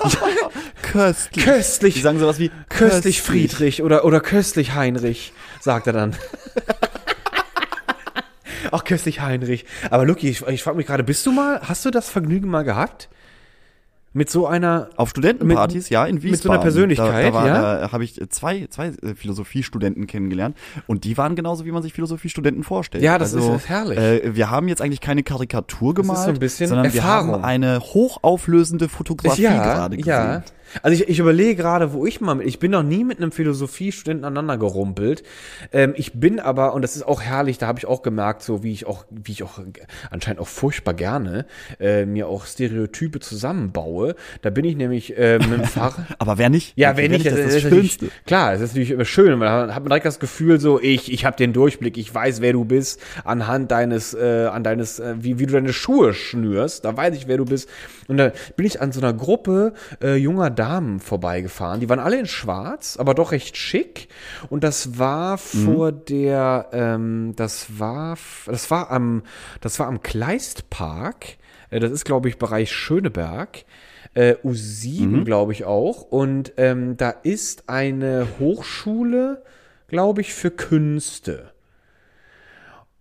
[0.81, 1.45] köstlich.
[1.45, 1.93] Köstlich.
[1.95, 6.15] Die sagen sowas wie, Köstlich Friedrich oder, oder köstlich Heinrich, sagt er dann.
[8.71, 9.65] Ach, köstlich Heinrich.
[9.89, 12.63] Aber Lucky, ich, ich frage mich gerade, bist du mal, hast du das Vergnügen mal
[12.63, 13.09] gehabt?
[14.17, 16.31] Mit so einer Auf Studentenpartys, Mit- ja, in Wiesbaden.
[16.31, 17.79] mit so einer Persönlichkeit, da, da ja?
[17.81, 20.55] Da habe ich zwei, zwei Philosophiestudenten kennengelernt
[20.87, 23.03] und die waren genauso, wie man sich Philosophiestudenten vorstellt.
[23.03, 23.99] Ja, das also, ist- herrlich.
[23.99, 27.27] Äh, wir haben jetzt eigentlich keine Karikatur gemalt, so ein bisschen sondern Erfahrung.
[27.27, 30.09] wir haben eine hochauflösende Fotografie gerade gesehen.
[30.09, 30.43] ja.
[30.81, 33.31] Also ich, ich überlege gerade, wo ich mal mit, ich bin noch nie mit einem
[33.31, 35.23] Philosophiestudenten aneinander gerumpelt.
[35.71, 38.61] Ähm, ich bin aber, und das ist auch herrlich, da habe ich auch gemerkt, so
[38.63, 39.59] wie ich auch, wie ich auch
[40.09, 41.45] anscheinend auch furchtbar gerne
[41.79, 44.04] äh, mir auch Stereotype zusammenbaue.
[44.41, 46.05] Da bin ich nämlich ähm, mit dem Fahrrad.
[46.19, 46.73] Aber wer nicht?
[46.75, 48.09] Ja, wenn wer nicht, das, das ist ist das Schönste.
[48.25, 51.11] klar, das ist natürlich immer schön, weil dann hat man direkt das Gefühl so, ich,
[51.11, 55.15] ich habe den Durchblick, ich weiß, wer du bist, anhand deines, äh, an deines, äh,
[55.19, 57.69] wie, wie du deine Schuhe schnürst, da weiß ich, wer du bist.
[58.07, 62.19] Und da bin ich an so einer Gruppe äh, junger Damen vorbeigefahren, die waren alle
[62.19, 64.07] in schwarz, aber doch recht schick.
[64.49, 69.23] Und das war vor der, ähm, das war, das war am,
[69.61, 71.37] das war am Kleistpark,
[71.69, 73.65] äh, das ist, glaube ich, Bereich Schöneberg
[74.15, 76.01] äh, U7, glaube ich auch.
[76.01, 79.43] Und ähm, da ist eine Hochschule,
[79.87, 81.51] glaube ich, für Künste.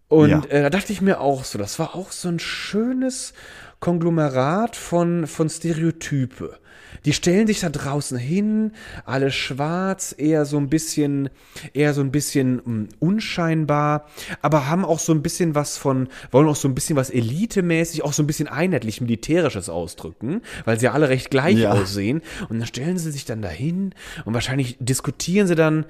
[0.08, 0.42] Und Ja.
[0.48, 3.32] äh, da dachte ich mir auch so, das war auch so ein schönes
[3.80, 6.58] Konglomerat von, von Stereotype.
[7.04, 8.72] Die stellen sich da draußen hin,
[9.04, 11.28] alle schwarz, eher so ein bisschen,
[11.72, 14.06] eher so ein bisschen mh, unscheinbar,
[14.42, 18.04] aber haben auch so ein bisschen was von, wollen auch so ein bisschen was elitemäßig,
[18.04, 21.72] auch so ein bisschen einheitlich militärisches ausdrücken, weil sie ja alle recht gleich Ja.
[21.72, 22.22] aussehen.
[22.48, 25.86] Und dann stellen sie sich dann dahin und wahrscheinlich diskutieren sie dann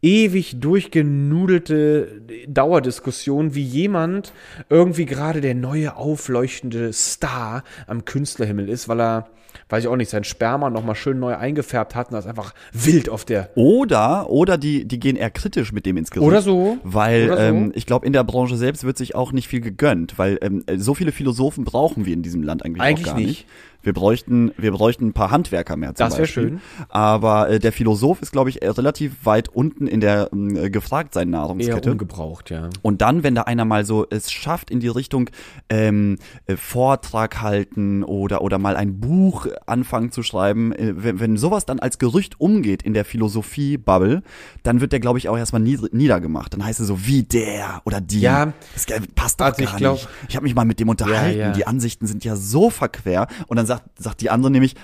[0.00, 4.32] ewig durchgenudelte Dauerdiskussion, wie jemand
[4.68, 9.28] irgendwie gerade der neue aufleuchtende Star am Künstlerhimmel ist, weil er,
[9.68, 13.08] weiß ich auch nicht, sein Sperma nochmal schön neu eingefärbt hat und das einfach wild
[13.08, 16.26] auf der Oder, oder die, die gehen eher kritisch mit dem ins Gericht.
[16.26, 16.78] Oder so.
[16.84, 17.42] Weil Oder so.
[17.42, 20.64] Ähm, ich glaube, in der Branche selbst wird sich auch nicht viel gegönnt, weil ähm,
[20.76, 23.28] so viele Philosophen brauchen wir in diesem Land eigentlich, Eigentlich auch gar nicht.
[23.28, 23.46] nicht.
[23.82, 26.42] Wir bräuchten, wir bräuchten ein paar Handwerker mehr zum Das wär Beispiel.
[26.48, 26.60] schön.
[26.88, 31.14] Aber äh, der Philosoph ist, glaube ich, äh, relativ weit unten in der äh, gefragt
[31.14, 31.92] sein eher Nahrungskette.
[31.92, 32.70] ungebraucht, ja.
[32.82, 35.30] Und dann, wenn da einer mal so es schafft in die Richtung
[35.70, 41.36] ähm, äh, Vortrag halten oder oder mal ein Buch anfangen zu schreiben, äh, wenn, wenn
[41.36, 44.22] sowas dann als Gerücht umgeht in der Philosophie-Bubble,
[44.62, 46.52] dann wird der, glaube ich, auch erstmal nieder, niedergemacht.
[46.52, 48.20] Dann heißt es so wie der oder die.
[48.20, 48.52] Ja.
[48.74, 50.08] das äh, passt doch Also ich gar glaub- nicht.
[50.28, 51.38] Ich habe mich mal mit dem unterhalten.
[51.38, 51.52] ja.
[51.52, 53.28] Die Ansichten sind ja so verquer.
[53.46, 54.74] Und dann sagt sagt die andere nämlich,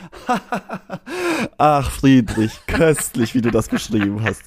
[1.58, 4.42] ach Friedrich, köstlich, wie du das beschrieben hast.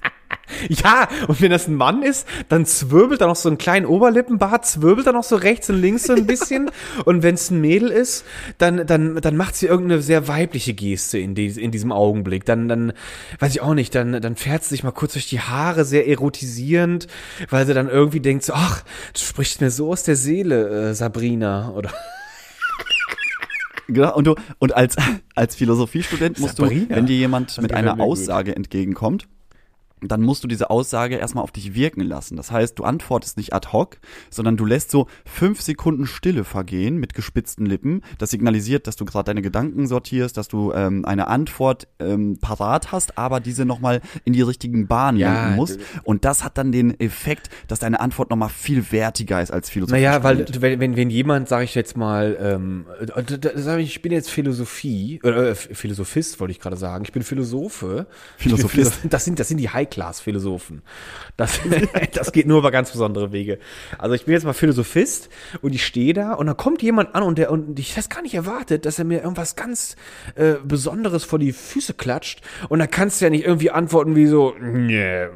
[0.69, 4.65] Ja, und wenn das ein Mann ist, dann zwirbelt er noch so einen kleinen Oberlippenbart,
[4.65, 6.71] zwirbelt er noch so rechts und links so ein bisschen.
[7.05, 8.25] und wenn es ein Mädel ist,
[8.57, 12.45] dann, dann, dann macht sie irgendeine sehr weibliche Geste in, die, in diesem Augenblick.
[12.45, 12.93] Dann, dann,
[13.39, 16.07] weiß ich auch nicht, dann, dann fährt sie sich mal kurz durch die Haare, sehr
[16.07, 17.07] erotisierend,
[17.49, 18.83] weil sie dann irgendwie denkt so, ach,
[19.13, 21.91] du sprichst mir so aus der Seele, äh, Sabrina, oder?
[23.87, 24.95] Genau, und du, und als,
[25.35, 26.85] als Philosophiestudent musst Sabrina.
[26.85, 27.99] du, wenn dir jemand mit einer.
[27.99, 29.27] Aussage entgegenkommt,
[30.01, 32.37] dann musst du diese Aussage erstmal auf dich wirken lassen.
[32.37, 33.97] Das heißt, du antwortest nicht ad hoc,
[34.29, 38.01] sondern du lässt so fünf Sekunden Stille vergehen mit gespitzten Lippen.
[38.17, 42.91] Das signalisiert, dass du gerade deine Gedanken sortierst, dass du ähm, eine Antwort ähm, parat
[42.91, 45.79] hast, aber diese nochmal in die richtigen Bahnen Ja, lenken musst.
[46.03, 50.01] Und das hat dann den Effekt, dass deine Antwort nochmal viel wertiger ist als Philosophie.
[50.01, 54.11] Naja, weil wenn, wenn, wenn jemand, sage ich jetzt mal, ähm, äh, ich, ich bin
[54.11, 58.07] jetzt Philosophie, oder äh, Philosophist wollte ich gerade sagen, ich bin Philosophe.
[58.37, 59.01] Philosophist.
[59.01, 60.81] Bin Das sind, das sind die High-Class-Philosophen.
[61.37, 61.59] Das,
[62.13, 63.59] das geht nur über ganz besondere Wege.
[63.97, 65.29] Also ich bin jetzt mal Philosophist
[65.61, 68.21] und ich stehe da und dann kommt jemand an und der und ich das gar
[68.21, 69.95] nicht erwartet, dass er mir irgendwas ganz
[70.35, 74.27] äh, Besonderes vor die Füße klatscht und dann kannst du ja nicht irgendwie antworten wie
[74.27, 75.27] so, nee,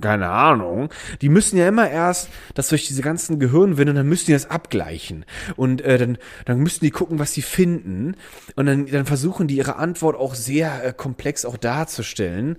[0.00, 0.90] keine Ahnung.
[1.20, 5.24] Die müssen ja immer erst das durch diese ganzen Gehirnwinde, dann müssen die das abgleichen
[5.56, 8.16] und äh, dann dann müssen die gucken, was sie finden
[8.56, 12.56] und dann dann versuchen die ihre Antwort auch sehr äh, komplex auch darzustellen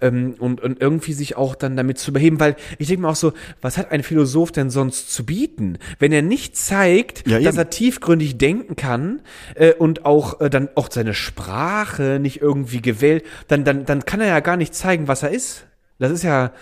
[0.00, 3.16] ähm, und, und irgendwie sich auch dann damit zu beheben, weil ich denke mir auch
[3.16, 7.56] so, was hat ein Philosoph denn sonst zu bieten, wenn er nicht zeigt, Ja, dass
[7.56, 9.20] er tiefgründig denken kann
[9.54, 14.20] äh, und auch äh, dann auch seine Sprache nicht irgendwie gewählt, dann dann dann kann
[14.20, 15.64] er ja gar nicht zeigen, was er ist.
[15.98, 16.52] Das ist ja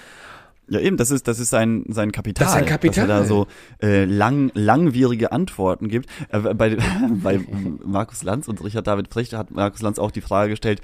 [0.68, 2.45] Ja, eben, das ist, das ist sein, sein Kapital.
[2.45, 3.09] Das ist sein Kapital.
[3.09, 3.47] Dass er da so
[3.83, 6.09] äh, lang, langwierige Antworten gibt.
[6.29, 6.77] Äh, bei,
[7.23, 7.41] bei
[7.85, 10.81] Markus Lanz und Richard David Precht hat Markus Lanz auch die Frage gestellt,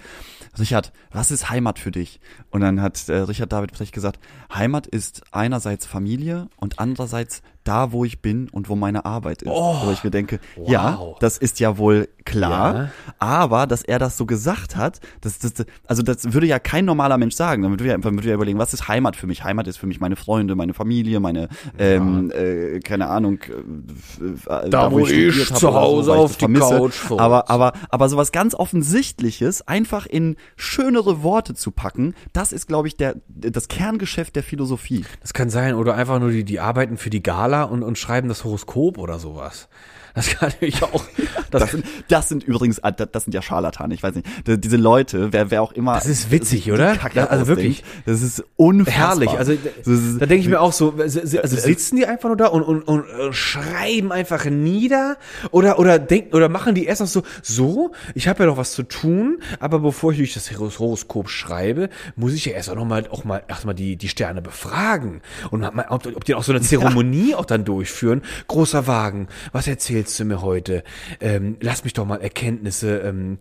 [0.58, 2.20] Richard, was ist Heimat für dich?
[2.50, 4.20] Und dann hat äh, Richard David Precht gesagt,
[4.52, 9.50] Heimat ist einerseits Familie und andererseits da wo ich bin und wo meine Arbeit ist.
[9.50, 11.18] wo ich mir denke, ja, Wow.
[11.18, 12.90] das ist ja wohl klar, Ja.
[13.18, 15.52] aber dass er das so gesagt hat, das, das,
[15.86, 17.62] also das würde ja kein normaler Mensch sagen.
[17.62, 19.44] Dann würde ja, würde ja überlegen, was ist Heimat für mich?
[19.44, 21.48] Heimat ist für mich meine Freunde, meine Familie, meine,
[21.78, 26.32] ähm, äh, keine Ahnung, äh, äh, Da, wo ich studiert habe zu Hause ich auf
[26.36, 26.76] die vermisse.
[26.78, 32.52] Couch vor- Aber, aber, aber sowas ganz Offensichtliches einfach in schönere Worte zu packen, das
[32.52, 35.04] ist, glaube ich, der, das Kerngeschäft der Philosophie.
[35.20, 38.28] Das kann sein, oder einfach nur die, die arbeiten für die Gala und, und schreiben
[38.28, 39.68] das Horoskop oder sowas.
[40.16, 41.04] Das kann natürlich auch.
[41.48, 44.26] Das, Das sind, das sind übrigens, ah, das sind ja Scharlatane, ich weiß nicht.
[44.46, 45.94] Diese Leute, wer, wer auch immer.
[45.94, 46.96] Das ist witzig, oder?
[47.14, 47.84] Ja, also wirklich.
[48.04, 49.08] Das ist unfassbar.
[49.08, 49.30] herrlich.
[49.30, 52.62] Also ist- da denke ich mir auch so, also sitzen die einfach nur da und,
[52.62, 55.16] und, und äh, schreiben einfach nieder
[55.52, 58.72] oder oder denken oder machen die erst noch so, so, ich habe ja noch was
[58.72, 62.74] zu tun, aber bevor ich durch das Horos- Horoskop schreibe, muss ich ja erst auch
[62.74, 66.50] noch mal auch mal erstmal die die Sterne befragen und ob, ob die auch so
[66.52, 68.22] eine Zeremonie auch dann durchführen.
[68.48, 69.66] Großer Wagen, was
[70.06, 70.84] erzählst du mir heute?
[71.20, 73.38] Ähm, lass mich doch mal Erkenntnisse ähm,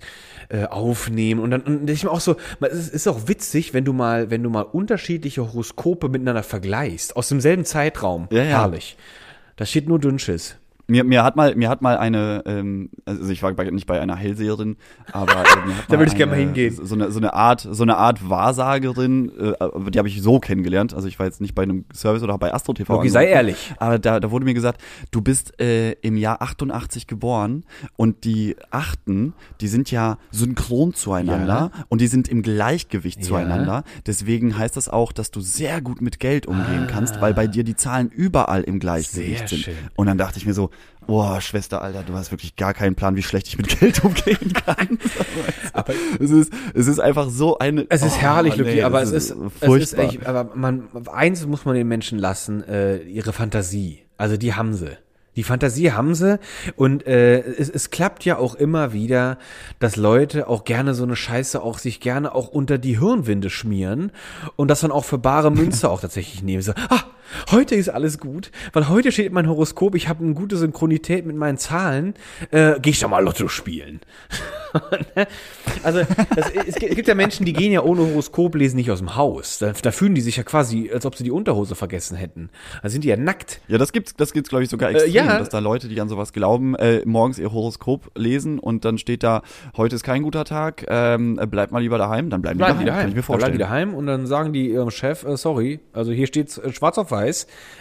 [0.50, 3.94] äh, aufnehmen und dann und ich mir auch so, es ist auch witzig, wenn du
[3.94, 8.28] mal, wenn du mal unterschiedliche Horoskope miteinander vergleichst aus demselben Zeitraum.
[8.32, 8.62] Ja, ja.
[8.62, 8.98] Herrlich.
[9.58, 10.58] Da steht nur Dünnschiss.
[10.88, 14.00] Mir, mir hat mal, mir hat mal eine, ähm, also ich war bei, nicht bei
[14.00, 14.78] einer Hellseherin,
[15.12, 16.78] aber äh, mir hat Da würde ich gerne mal hingehen.
[16.84, 20.94] So eine, so eine Art, so eine Art Wahrsagerin, äh, die habe ich so kennengelernt.
[20.94, 22.94] Also ich war jetzt nicht bei einem Service oder bei Astro TV.
[22.94, 23.74] Loki, sei ehrlich.
[23.78, 24.82] Aber da, da wurde mir gesagt,
[25.12, 27.64] du bist äh, im Jahr 88 geboren
[27.96, 33.24] und die Achten, die sind ja synchron zueinander und die sind im Gleichgewicht Ja.
[33.30, 33.84] zueinander.
[34.06, 37.64] Deswegen heißt das auch, dass du sehr gut mit Geld umgehen kannst, weil bei dir
[37.64, 39.60] die Zahlen überall im Gleichgewicht Sehr sind.
[39.60, 39.76] schön.
[39.96, 40.70] Und dann dachte ich mir so,
[41.08, 44.54] boah, Schwester, Alter, du hast wirklich gar keinen Plan, wie schlecht ich mit Geld umgehen
[44.54, 45.00] kann.
[45.74, 47.86] Aber es ist, es ist einfach so eine.
[47.90, 50.06] Es ist oh, herrlich, Luki, nee, aber es ist, es ist furchtbar.
[50.06, 54.04] echt, aber man, eins muss man den Menschen lassen, äh, ihre Fantasie.
[54.18, 54.98] Also die haben sie.
[55.36, 56.40] Die Fantasie haben sie
[56.78, 59.38] und äh, es, es klappt ja auch immer wieder,
[59.80, 64.14] dass Leute auch gerne so eine Scheiße auch sich gerne auch unter die Hirnwinde schmieren
[64.56, 66.62] und das dann auch für bare Münze auch tatsächlich nehmen.
[66.62, 67.02] So, ah,
[67.52, 71.36] heute ist alles gut, weil heute steht mein Horoskop, ich habe eine gute Synchronität mit
[71.36, 72.14] meinen Zahlen,
[72.52, 74.02] äh, gehe ich doch mal Lotto spielen.
[75.84, 76.02] Also
[76.36, 79.60] das, es gibt ja Menschen, die gehen ja ohne Horoskop lesen nicht aus dem Haus.
[79.60, 82.50] Da, da fühlen die sich ja quasi, als ob sie die Unterhose vergessen hätten.
[82.82, 83.62] Da sind die ja nackt.
[83.68, 85.40] Ja, das gibt's, das gibt's, glaube ich, sogar extrem, ja.
[85.40, 89.24] dass da Leute, die an sowas glauben, äh, morgens ihr Horoskop lesen und dann steht
[89.24, 89.44] da,
[89.78, 92.88] heute ist kein guter Tag, ähm, bleib mal lieber daheim, dann bleiben, Bleiben die daheim,
[92.88, 93.02] daheim.
[93.02, 93.54] kann ich mir Da bleiben vorstellen.
[93.54, 96.98] die daheim und dann sagen die ihrem Chef, äh, sorry, also hier steht's äh, schwarz
[96.98, 97.15] auf weiß.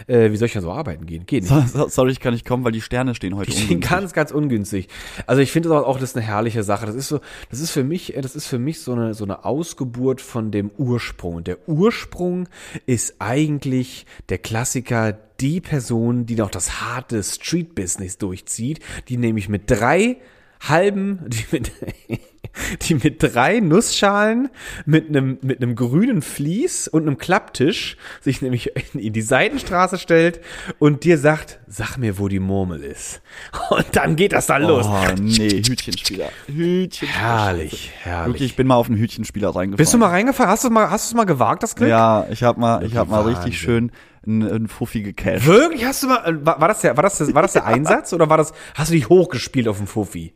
[0.07, 1.25] Äh, wie soll ich denn so arbeiten gehen?
[1.25, 1.53] Geht nicht.
[1.53, 3.89] So- so- Sorry, ich kann nicht kommen, weil die Sterne stehen heute Die ungünstig.
[3.89, 4.87] ganz, ganz ungünstig.
[5.27, 6.85] Also ich finde auch, auch, das ist eine herrliche Sache.
[6.85, 7.19] Das ist so,
[7.49, 10.51] das ist für mich, äh, das ist für mich so eine, so eine Ausgeburt von
[10.51, 11.35] dem Ursprung.
[11.35, 12.47] Und der Ursprung
[12.85, 18.79] ist eigentlich der Klassiker, die Person, die noch das harte Street-Business durchzieht,
[19.09, 20.17] die nämlich mit drei
[20.61, 21.71] halben, die mit,
[22.81, 24.49] die mit drei Nussschalen,
[24.85, 30.41] mit einem, mit einem grünen Vlies und einem Klapptisch sich nämlich in, die Seitenstraße stellt
[30.79, 33.21] und dir sagt, sag mir, wo die Murmel ist.
[33.69, 34.85] Und dann geht das da los.
[34.87, 36.29] Oh, nee, Hütchenspieler.
[36.47, 37.11] Hütchenspieler.
[37.11, 38.33] Herrlich, herrlich.
[38.33, 39.77] Wirklich, ich bin mal auf einen Hütchenspieler reingefahren.
[39.77, 40.51] Bist du mal reingefahren?
[40.51, 41.89] Hast du mal, hast du es mal gewagt, das Glück?
[41.89, 43.35] Ja, ich habe mal, ich habe mal Wahnsinn.
[43.35, 43.91] richtig schön
[44.25, 45.45] einen, einen Fuffi gecasht.
[45.45, 45.85] Wirklich?
[45.85, 48.13] Hast du mal, äh, war, war das der, war das der, war das der Einsatz
[48.13, 50.33] oder war das, hast du dich hochgespielt auf dem Fuffi?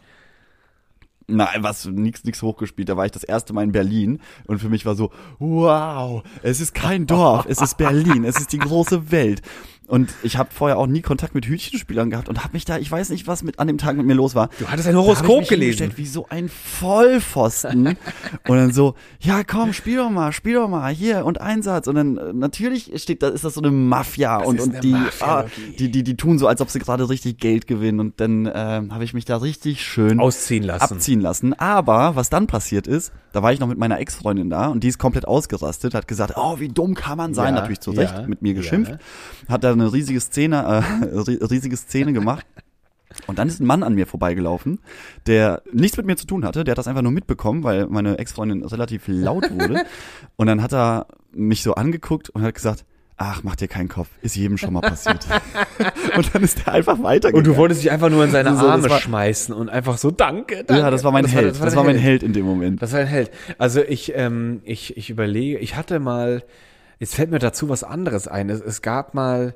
[1.30, 2.90] Nein, was, nix, nix hochgespielt.
[2.90, 6.60] Da war ich das erste Mal in Berlin und für mich war so, wow, es
[6.60, 9.42] ist kein Dorf, es ist Berlin, es ist die große Welt.
[9.90, 12.92] Und ich habe vorher auch nie Kontakt mit Hütchenspielern gehabt und habe mich da, ich
[12.92, 14.52] weiß nicht, was mit an dem Tag mit mir los war.
[14.60, 15.92] Du hattest ein Horoskop gelesen.
[15.96, 17.88] Wie so ein Vollpfosten.
[18.48, 21.88] und dann so, ja komm, spiel doch mal, spiel doch mal, hier und Einsatz.
[21.88, 24.80] Und dann äh, natürlich steht da, ist das so eine Mafia und, ist und eine
[24.82, 25.46] die, Mafia, ah,
[25.80, 28.00] die, die, die tun so, als ob sie gerade richtig Geld gewinnen.
[28.00, 30.84] Und dann ähm, habe ich mich da richtig schön Ausziehen lassen.
[30.84, 31.54] abziehen lassen.
[31.54, 34.88] Aber was dann passiert ist, da war ich noch mit meiner Ex-Freundin da und die
[34.88, 38.16] ist komplett ausgerastet, hat gesagt, oh, wie dumm kann man sein, Ja, natürlich zu Recht
[38.16, 39.54] ja, mit mir geschimpft, ja.
[39.54, 42.46] hat da eine riesige Szene, äh, ri- riesige Szene gemacht.
[43.26, 44.80] Und dann ist ein Mann an mir vorbeigelaufen,
[45.26, 48.20] der nichts mit mir zu tun hatte, der hat das einfach nur mitbekommen, weil meine
[48.20, 49.84] Ex-Freundin relativ laut wurde.
[50.36, 52.86] und dann hat er mich so angeguckt und hat gesagt,
[53.18, 55.26] ach, mach dir keinen Kopf, ist jedem schon mal passiert.
[56.16, 57.36] und dann ist der einfach weitergegangen.
[57.48, 59.98] Und du wolltest dich einfach nur in seine So, das Arme war- schmeißen und einfach
[59.98, 60.76] so, danke, danke.
[60.84, 62.80] ja, das war mein Held, das war, der mein Held in dem Moment.
[62.82, 63.32] Das war ein Held.
[63.58, 66.44] Also ich, ähm, ich, ich überlege, ich hatte mal,
[67.00, 68.50] jetzt fällt mir dazu was anderes ein.
[68.50, 69.56] Es, es gab mal,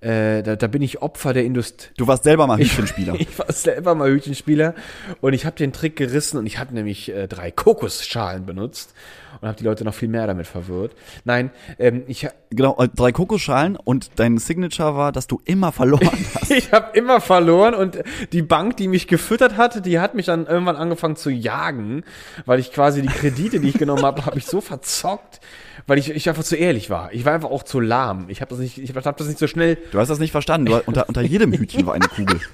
[0.00, 1.90] äh, da, da bin ich Opfer der Industrie.
[1.96, 3.14] Du warst selber mal Hütchenspieler.
[3.18, 4.74] Ich war selber mal Hütchenspieler
[5.20, 8.94] und ich habe den Trick gerissen und ich hatte nämlich äh, drei Kokosschalen benutzt.
[9.40, 10.92] und habe die Leute noch viel mehr damit verwirrt.
[11.24, 16.08] Nein, ähm, ich, Genau, äh, drei Kokoschalen und dein Signature war, dass du immer verloren
[16.34, 16.50] hast.
[16.52, 17.98] ich habe immer verloren und
[18.32, 22.04] die Bank, die mich gefüttert hatte, die hat mich dann irgendwann angefangen zu jagen,
[22.46, 25.40] weil ich quasi die Kredite, die ich genommen habe, habe ich so verzockt,
[25.86, 27.12] weil ich, ich einfach zu ehrlich war.
[27.12, 28.26] Ich war einfach auch zu lahm.
[28.28, 29.76] Ich habe das nicht, ich habe das nicht so schnell.
[29.92, 30.66] Du hast das nicht verstanden.
[30.66, 32.40] Du, unter, unter jedem Hütchen war eine Kugel.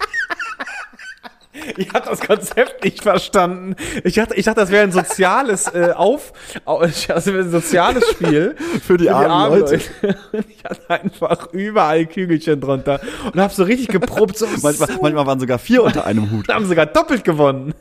[1.77, 3.75] Ich habe das Konzept nicht verstanden.
[4.05, 6.33] Ich dachte, ich dachte, das wäre ein soziales äh, auf,
[6.65, 8.55] au- das wäre ein soziales Spiel
[8.87, 9.81] Für die armen Leute.
[10.33, 13.01] Und Ich hatte einfach überall Kügelchen drunter
[13.33, 14.39] und habe so richtig geprobt.
[14.39, 15.03] So, Manchmal, so.
[15.03, 16.49] manchmal waren sogar vier unter einem Hut.
[16.49, 17.75] Haben sogar doppelt gewonnen.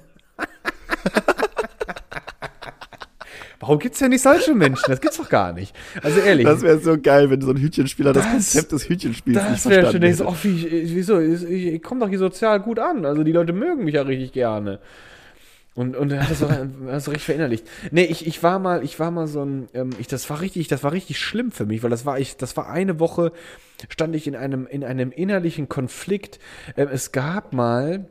[3.69, 4.85] Warum gibt's denn nicht solche Menschen?
[4.87, 5.75] Das gibt's doch gar nicht.
[6.01, 6.43] Also ehrlich.
[6.47, 9.65] Das wäre so geil, wenn so ein Hütchenspieler das, Das- Konzept des Hütchenspiels nicht das
[9.69, 10.01] wäre schön.
[10.01, 10.33] verstanden Ich so, hätte.
[10.33, 11.19] oh, wie, wieso?
[11.19, 11.43] Ich,
[11.75, 13.05] ich komme doch hier sozial gut an.
[13.05, 14.79] Also die Leute mögen mich ja richtig gerne.
[15.75, 17.67] Und, und er hat das, auch, er hat das so richtig verinnerlicht.
[17.91, 20.67] Nee, ich, ich war mal, ich war mal so ein, ähm, ich, das war richtig,
[20.67, 23.31] das war richtig schlimm für mich, weil das war ich, das war eine Woche,
[23.87, 26.39] stand ich in einem, in einem innerlichen Konflikt.
[26.75, 28.07] Ähm, es gab mal,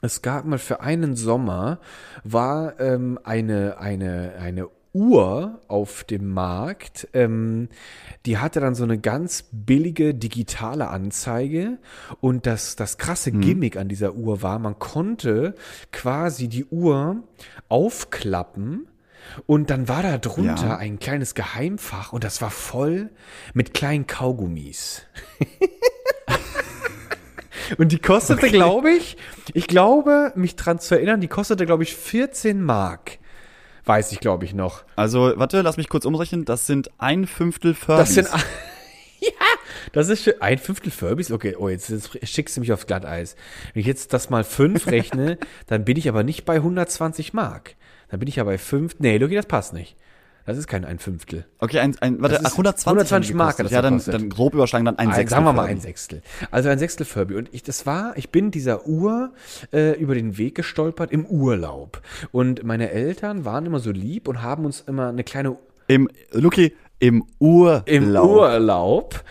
[0.00, 1.80] es gab mal für einen Sommer,
[2.22, 7.68] war ähm, eine, eine, eine Uhr auf dem Markt, ähm,
[8.26, 11.78] die hatte dann so eine ganz billige digitale Anzeige
[12.20, 15.54] und das, das krasse Gimmick an dieser Uhr war, man konnte
[15.92, 17.22] quasi die Uhr
[17.68, 18.86] aufklappen
[19.46, 20.76] und dann war da drunter Ja.
[20.76, 23.10] ein kleines Geheimfach und das war voll
[23.54, 25.02] mit kleinen Kaugummis.
[27.78, 29.16] Und die kostete, glaube ich,
[29.54, 33.18] ich glaube, mich dran zu erinnern, die kostete, glaube ich, 14 Mark.
[33.84, 34.84] Weiß ich, glaube ich, noch.
[34.96, 36.44] Also, warte, lass mich kurz umrechnen.
[36.44, 38.14] Das sind ein Fünftel Furbies.
[38.14, 38.28] Das sind.
[39.20, 39.30] ja,
[39.92, 41.32] das ist für ein Fünftel Furbies.
[41.32, 43.34] Okay, oh, jetzt, jetzt schickst du mich aufs Glatteis.
[43.72, 47.74] Wenn ich jetzt das mal fünf rechne, dann bin ich aber nicht bei 120 Mark.
[48.08, 48.96] Dann bin ich ja bei fünf.
[48.98, 49.96] Nee, Loki, das passt nicht.
[50.44, 51.44] Das ist kein ein Fünftel.
[51.58, 54.28] Okay, ein, ein, warte, Das ach, 120, 120 haben die Mark das Ja, dann, dann
[54.28, 55.36] grob überschlagen, dann ein Ein, Sechstel.
[55.36, 56.22] sagen wir mal ein Sechstel.
[56.50, 57.34] Also ein Sechstel Furby.
[57.36, 59.32] Und ich, das war, ich bin dieser Uhr
[59.72, 62.02] äh, über den Weg gestolpert im Urlaub.
[62.32, 66.74] Und meine Eltern waren immer so lieb und haben uns immer eine kleine Im, Luki,
[66.98, 67.88] im Urlaub.
[67.88, 69.24] im Urlaub.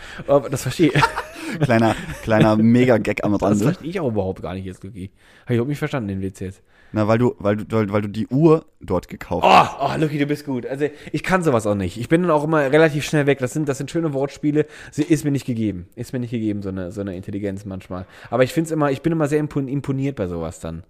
[0.50, 0.92] Das verstehe
[1.60, 3.64] Kleiner, kleiner Mega-Gag am das Rande.
[3.64, 5.10] verstehe ich auch überhaupt gar nicht jetzt, Luki.
[5.42, 6.62] Habe ich überhaupt nicht verstanden, den Witz jetzt.
[6.92, 9.76] Na, weil du, weil du, weil, weil du die Uhr dort gekauft Oh, hast.
[9.80, 10.66] oh, Luki, du bist gut.
[10.66, 11.98] Also ich kann sowas auch nicht.
[11.98, 13.38] Ich bin dann auch immer relativ schnell weg.
[13.38, 14.66] Das sind, das sind schöne Wortspiele.
[14.90, 15.88] Sie ist mir nicht gegeben.
[15.96, 18.04] Ist mir nicht gegeben, so eine, so eine Intelligenz manchmal.
[18.30, 20.82] Aber ich finde es immer, ich bin immer sehr impon- imponiert bei sowas dann.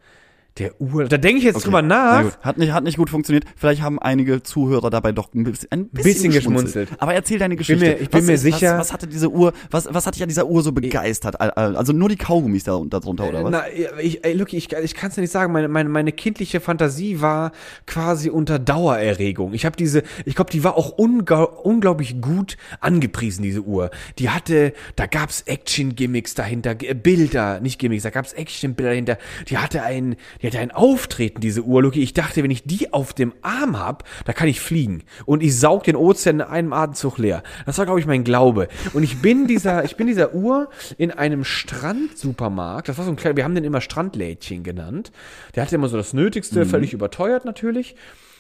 [0.59, 1.07] Der Uhr.
[1.07, 2.39] Da denke ich jetzt drüber Na nach.
[2.43, 3.45] Hat nicht, hat nicht gut funktioniert.
[3.57, 6.91] Vielleicht haben einige Zuhörer dabei doch ein bisschen, ein bisschen, Bisschen geschmunzelt.
[6.99, 7.83] Aber erzähl deine Geschichte.
[7.83, 10.23] mir- ich bin was, mir sicher- Was, was hatte diese Uhr, was, was hat dich
[10.23, 11.41] an dieser Uhr so begeistert?
[11.41, 13.51] Also nur die Kaugummis da, drunter, oder was?
[13.51, 13.63] Na,
[13.99, 15.55] ich, ey, Luki, ich, ich kann es dir nicht sagen.
[15.55, 17.53] Meine, meine, meine kindliche Fantasie war
[17.87, 19.55] quasi unter Dauererregung.
[19.55, 23.91] Ich habe diese, ich glaube, die war auch unglaublich gut angepriesen, diese Uhr.
[24.19, 29.19] Die hatte, da gab's Action-Gimmicks dahinter, äh, Bilder, nicht Gimmicks, da gab's Action-Bilder dahinter.
[29.49, 32.03] Die hatte ein, die hatte ein Auftreten, diese Uhr, Luki.
[32.03, 35.05] Ich dachte, wenn ich die auf dem Arm hab, da kann ich fliegen.
[35.25, 37.43] Und ich saug den Ozean in einem Atemzug leer.
[37.65, 38.69] Das war, glaube ich, mein Glaube.
[38.93, 40.69] Und ich bin dieser, ich bin dieser Uhr
[40.99, 42.89] in einem Strandsupermarkt.
[42.89, 45.13] Das war so ein kleiner, wir haben den immer Strandlädchen genannt.
[45.55, 47.95] Der hatte immer so das Nötigste, völlig überteuert natürlich.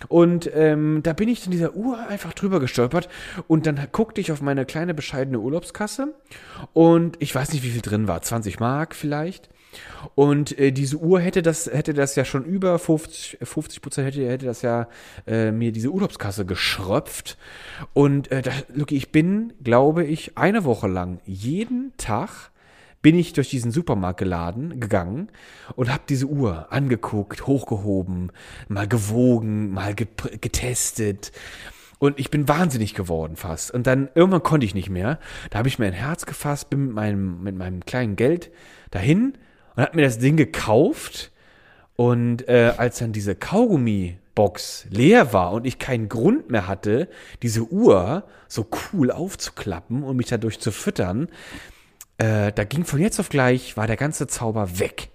[0.08, 3.08] Und ähm, da bin ich in dieser Uhr einfach drüber gestolpert
[3.46, 6.14] und dann guckte ich auf meine kleine bescheidene Urlaubskasse
[6.72, 9.48] und ich weiß nicht, wie viel drin war, 20 Mark vielleicht.
[10.14, 14.28] Und äh, diese Uhr hätte das, hätte das ja schon über 50, 50 Prozent hätte,
[14.28, 14.88] hätte das ja
[15.26, 17.38] äh, mir diese Urlaubskasse geschröpft.
[17.92, 22.50] Und äh, da, Luki, ich bin, glaube ich, eine Woche lang jeden Tag
[23.00, 25.28] bin ich durch diesen Supermarkt geladen, gegangen
[25.74, 28.30] und habe diese Uhr angeguckt, hochgehoben,
[28.68, 31.32] mal gewogen, mal gep- getestet.
[31.98, 33.72] Und ich bin wahnsinnig geworden fast.
[33.72, 35.18] Und dann irgendwann konnte ich nicht mehr.
[35.50, 38.50] Da habe ich mir ein Herz gefasst, bin mit meinem, mit meinem kleinen Geld
[38.90, 39.36] dahin
[39.76, 41.30] und habe mir das Ding gekauft.
[41.96, 47.08] Und äh, als dann diese Kaugummi-Box leer war und ich keinen Grund mehr hatte,
[47.42, 51.28] diese Uhr so cool aufzuklappen und mich dadurch zu füttern,
[52.18, 55.10] äh, da ging von jetzt auf gleich, war der ganze Zauber weg.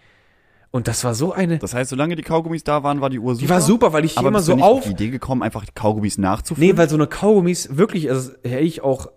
[0.72, 1.58] Und das war so eine.
[1.58, 3.46] Das heißt, solange die Kaugummis da waren, war die Uhr super.
[3.46, 4.62] Die war super, weil ich aber immer so auf.
[4.62, 6.70] auf die Idee gekommen, einfach die Kaugummis nachzufüllen?
[6.70, 9.08] Nee, weil so eine Kaugummis wirklich, also hätte ich auch,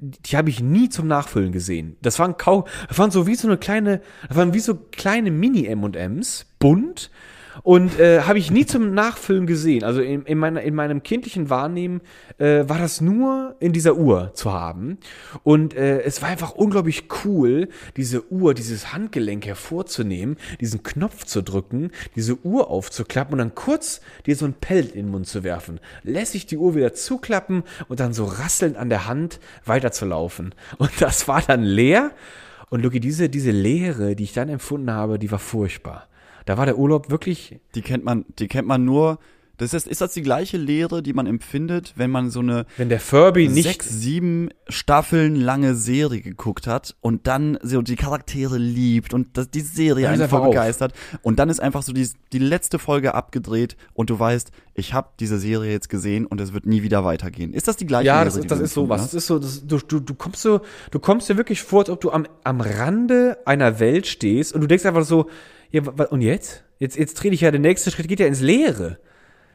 [0.00, 1.96] die habe ich nie zum Nachfüllen gesehen.
[2.02, 5.30] Das waren Kau, das waren so wie so eine kleine, das waren wie so kleine
[5.30, 7.10] Mini M&Ms, bunt.
[7.62, 9.84] Und äh, habe ich nie zum Nachfüllen gesehen.
[9.84, 12.00] Also in, in, meiner, in meinem kindlichen Wahrnehmen
[12.38, 14.98] äh, war das nur in dieser Uhr zu haben.
[15.42, 21.42] Und äh, es war einfach unglaublich cool, diese Uhr, dieses Handgelenk hervorzunehmen, diesen Knopf zu
[21.42, 25.44] drücken, diese Uhr aufzuklappen und dann kurz dir so ein Pellet in den Mund zu
[25.44, 25.80] werfen.
[26.02, 30.54] Lässig die Uhr wieder zuklappen und dann so rasselnd an der Hand weiterzulaufen.
[30.78, 32.12] Und das war dann leer.
[32.70, 36.07] Und Luki, diese, diese Leere, die ich dann empfunden habe, die war furchtbar.
[36.48, 39.18] Da war der Urlaub wirklich Die kennt man, die kennt man nur.
[39.58, 42.88] Das ist, ist das die gleiche Lehre, die man empfindet, wenn man so eine Wenn
[42.88, 43.64] der Furby nicht.
[43.64, 49.50] sechs, sieben Staffeln lange Serie geguckt hat und dann so die Charaktere liebt und das,
[49.50, 50.48] die Serie einfach auf.
[50.50, 54.94] begeistert und dann ist einfach so die, die letzte Folge abgedreht und du weißt, ich
[54.94, 57.52] habe diese Serie jetzt gesehen und es wird nie wieder weitergehen.
[57.52, 59.10] Ist das die gleiche ja, Lehre, das, die ist- das ist so empfunden was.
[59.10, 60.60] Das ist so, das, du, du, du kommst so,
[60.92, 64.60] du kommst dir wirklich vor, als ob du am, am Rande einer Welt stehst und
[64.62, 65.28] du denkst einfach so,
[65.70, 66.64] ja, und jetzt?
[66.78, 68.98] Jetzt, jetzt dreh dich ja, der nächste Schritt geht ja ins Leere.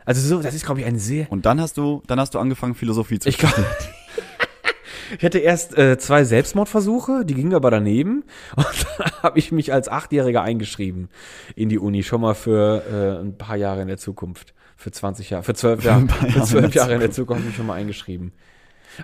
[0.06, 2.40] Also so, das ist, glaube ich, ein sehr, Und dann hast du, dann hast du
[2.40, 3.56] angefangen Philosophie zu ich glaube,
[5.18, 8.24] ich hatte erst äh, zwei Selbstmordversuche, die gingen aber daneben
[8.56, 11.10] und dann habe ich mich als Achtjähriger eingeschrieben
[11.56, 14.54] in die Uni, schon mal für äh, ein paar Jahre in der Zukunft.
[14.76, 17.40] Für 20 Jahre, für 12 Jahre, für Jahre 12 in der Jahre in der Zukunft
[17.40, 18.34] habe ich mich schon mal eingeschrieben.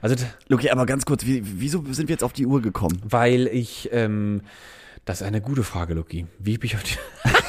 [0.01, 0.15] Also,
[0.51, 3.01] Okay, aber ganz kurz, wie, wieso sind wir jetzt auf die Uhr gekommen?
[3.05, 4.41] weil ich, ähm,
[5.09, 6.27] das ist eine gute Frage, Lucky.
[6.39, 6.93] Wie bin ich auf die.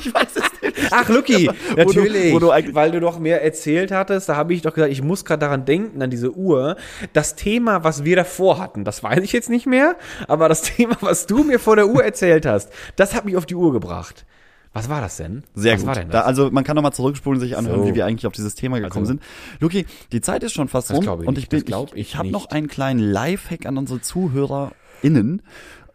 [0.00, 0.88] Ich weiß es nicht.
[0.90, 2.32] Ach, Lucky, wo du- natürlich.
[2.34, 5.24] wo du weil du doch mehr erzählt hattest, da habe ich doch gesagt, ich muss
[5.24, 6.76] gerade daran denken, an diese Uhr.
[7.12, 9.94] Das Thema, was wir davor hatten, das weiß ich jetzt nicht mehr,
[10.26, 13.46] aber das Thema, was du mir vor der Uhr erzählt hast, das hat mich auf
[13.46, 14.26] die Uhr gebracht.
[14.72, 15.44] Was war das denn?
[15.54, 15.86] Sehr was gut.
[15.88, 16.26] war denn Da, das?
[16.26, 17.86] also man kann nochmal zurückspulen, sich anhören, So.
[17.88, 19.22] wie wir eigentlich auf dieses Thema gekommen Also- sind.
[19.60, 22.28] Luki, die Zeit ist schon fast rum ich und ich bin, ich, ich ich habe
[22.30, 25.42] noch einen kleinen Lifehack an unsere ZuhörerInnen.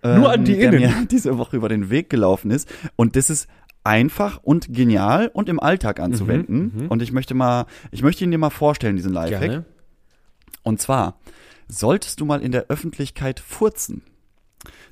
[0.06, 0.80] Nur an die der Innen.
[0.80, 2.72] mir diese Woche über den Weg gelaufen ist.
[2.96, 3.48] Und das ist
[3.84, 6.88] einfach und genial und im Alltag anzuwenden.
[6.90, 9.64] Und ich möchte mal, ich möchte ihn dir mal vorstellen, diesen Lifehack.
[10.64, 11.20] Und zwar,
[11.68, 14.02] solltest du mal in der Öffentlichkeit furzen,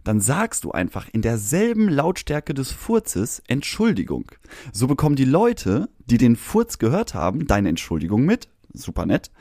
[0.03, 4.31] dann sagst du einfach in derselben Lautstärke des Furzes Entschuldigung.
[4.71, 8.49] So bekommen die Leute, die den Furz gehört haben, deine Entschuldigung mit.
[8.73, 9.31] Super nett.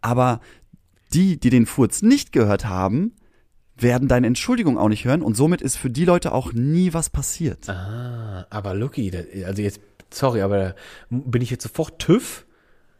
[0.00, 0.40] Aber
[1.12, 3.12] die, die den Furz nicht gehört haben,
[3.76, 7.10] werden deine Entschuldigung auch nicht hören und somit ist für die Leute auch nie was
[7.10, 7.68] passiert.
[7.68, 9.12] Ah, aber Lucky,
[9.44, 10.74] also jetzt, sorry, aber
[11.10, 12.46] bin ich jetzt sofort TÜV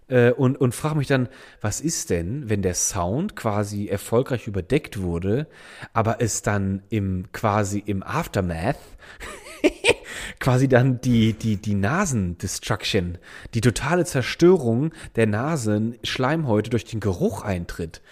[0.09, 1.29] äh, und, und frage mich dann,
[1.61, 5.47] was ist denn, wenn der Sound quasi erfolgreich überdeckt wurde,
[5.93, 8.77] aber es dann im quasi im Aftermath
[10.41, 13.18] quasi dann die, die, die Nasendestruction,
[13.55, 18.03] die totale Zerstörung der Nasen, Schleimhäute durch den Geruch eintritt.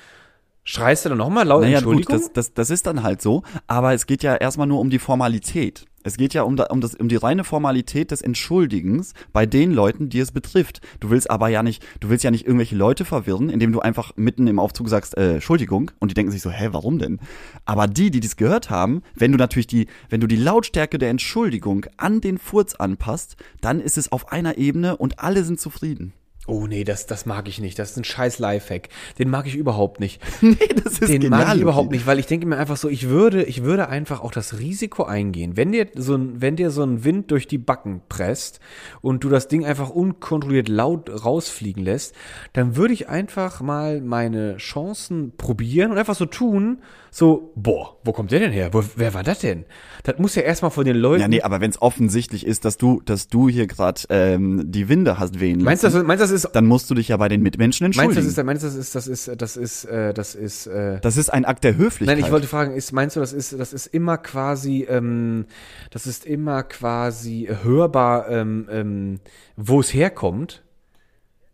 [0.65, 2.19] Schreist du dann nochmal laut Naja, gut, Entschuldigung?
[2.19, 4.99] das, das, das ist dann halt so, aber es geht ja erstmal nur um die
[4.99, 5.85] Formalität.
[6.07, 9.73] Es geht ja um, da, um, das, um die reine Formalität des Entschuldigens bei den
[9.73, 10.81] Leuten, die es betrifft.
[11.01, 14.12] Du willst aber ja nicht, du willst ja nicht irgendwelche Leute verwirren, indem du einfach
[14.17, 17.21] mitten im Aufzug sagst, äh, Entschuldigung, und die denken sich so, hä, warum denn?
[17.65, 21.11] Aber die, die dies gehört haben, wenn du natürlich die, wenn du die Lautstärke der
[21.11, 26.12] Entschuldigung an den Furz anpasst, dann ist es auf einer Ebene und alle sind zufrieden.
[26.47, 27.79] Oh nee, das, das mag ich nicht.
[27.79, 28.91] Das ist ein scheiß Lifehack.
[29.19, 30.21] Den mag ich überhaupt nicht.
[30.43, 33.09] nee, das ist Den mag ich überhaupt nicht, weil ich denke mir einfach so, ich
[33.09, 35.57] würde, ich würde einfach auch das Risiko eingehen.
[35.57, 38.61] Wenn dir so ein, wenn dir so ein Wind durch die Backen presst
[39.01, 42.15] und du das Ding einfach unkontrolliert laut rausfliegen lässt,
[42.53, 46.83] dann würde ich einfach mal meine Chancen probieren und einfach so tun,
[47.17, 48.71] so, boah, wo kommt der denn her?
[48.73, 49.67] Wo, wer war das denn?
[50.03, 51.21] Das muss ja erstmal von den Leuten.
[51.21, 54.89] Ja, nee, aber wenn es offensichtlich ist, dass du, dass du hier gerade ähm, die
[54.89, 57.07] Winde hast wehen lassen, meinst du, das, meinst du, das ist, dann musst du dich
[57.07, 58.27] ja bei den Mitmenschen meinst du, entschuldigen.
[58.27, 61.17] das ist, meinst du, das ist, das ist, das ist, äh, das ist, äh, das
[61.17, 62.17] ist ein Akt der Höflichkeit.
[62.19, 65.47] Nein, ich wollte fragen, ist, meinst du, das ist, das ist immer quasi, ähm,
[65.93, 69.21] das ist immer quasi hörbar, ähm, ähm,
[69.55, 70.65] wo es herkommt?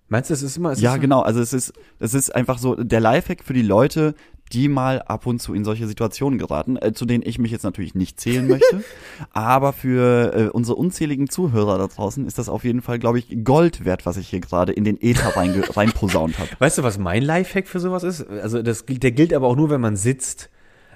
[0.09, 1.21] Meinst du, das ist immer, es ja, ist genau.
[1.21, 4.15] Also es ist, es ist einfach so der Lifehack für die Leute,
[4.53, 7.63] die mal ab und zu in solche Situationen geraten, äh, zu denen ich mich jetzt
[7.63, 8.83] natürlich nicht zählen möchte.
[9.33, 13.45] aber für äh, unsere unzähligen Zuhörer da draußen ist das auf jeden Fall, glaube ich,
[13.45, 16.51] Gold wert, was ich hier gerade in den Äther reinge- reinposaunt habe.
[16.59, 18.29] Weißt du, was mein Lifehack für sowas ist?
[18.29, 20.51] Also das, der gilt aber auch nur, wenn man sitzt.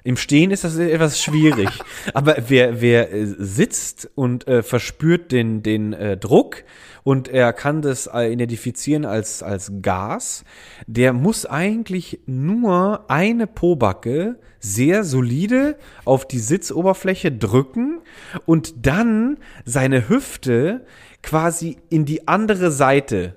[0.05, 1.67] Im Stehen ist das etwas schwierig.
[2.13, 6.63] aber wer, wer äh, sitzt und äh, verspürt den, den äh, Druck
[7.01, 10.45] und er kann das äh, identifizieren als, als Gas,
[10.85, 18.01] der muss eigentlich nur eine Pobacke sehr solide auf die Sitzoberfläche drücken
[18.45, 20.85] und dann seine Hüfte
[21.25, 23.35] quasi in die andere Seite,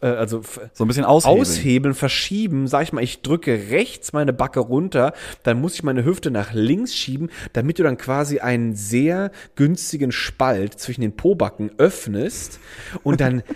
[0.00, 0.40] äh, also
[0.72, 1.42] So ein bisschen aushebeln.
[1.42, 2.66] aushebeln, verschieben.
[2.66, 5.12] Sag ich mal, ich drücke rechts meine Backe runter,
[5.42, 10.10] dann muss ich meine Hüfte nach links schieben, damit du dann quasi einen sehr günstigen
[10.10, 12.60] Spalt zwischen den Pobacken öffnest
[13.02, 13.42] und dann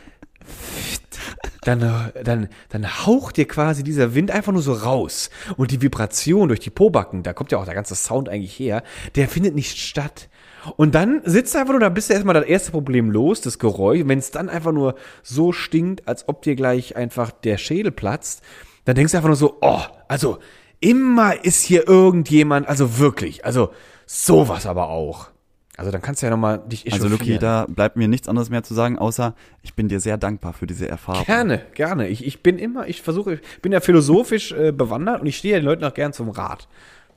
[1.62, 5.30] dann, dann, dann haucht dir quasi dieser Wind einfach nur so raus.
[5.56, 8.82] Und die Vibration durch die Pobacken, da kommt ja auch der ganze Sound eigentlich her,
[9.14, 10.28] der findet nicht statt.
[10.76, 13.58] Und dann sitzt du einfach nur, da bist du erstmal das erste Problem los, das
[13.58, 14.02] Geräusch.
[14.04, 18.42] Wenn es dann einfach nur so stinkt, als ob dir gleich einfach der Schädel platzt,
[18.84, 20.38] dann denkst du einfach nur so, oh, also
[20.80, 23.70] immer ist hier irgendjemand, also wirklich, also
[24.06, 25.28] sowas aber auch.
[25.76, 28.62] Also dann kannst du ja nochmal dich Also Luki, da bleibt mir nichts anderes mehr
[28.62, 31.24] zu sagen, außer ich bin dir sehr dankbar für diese Erfahrung.
[31.24, 32.08] Gerne, gerne.
[32.08, 35.54] Ich, ich bin immer, ich versuche, ich bin ja philosophisch äh, bewandert und ich stehe
[35.54, 36.68] ja den Leuten auch gern zum Rat,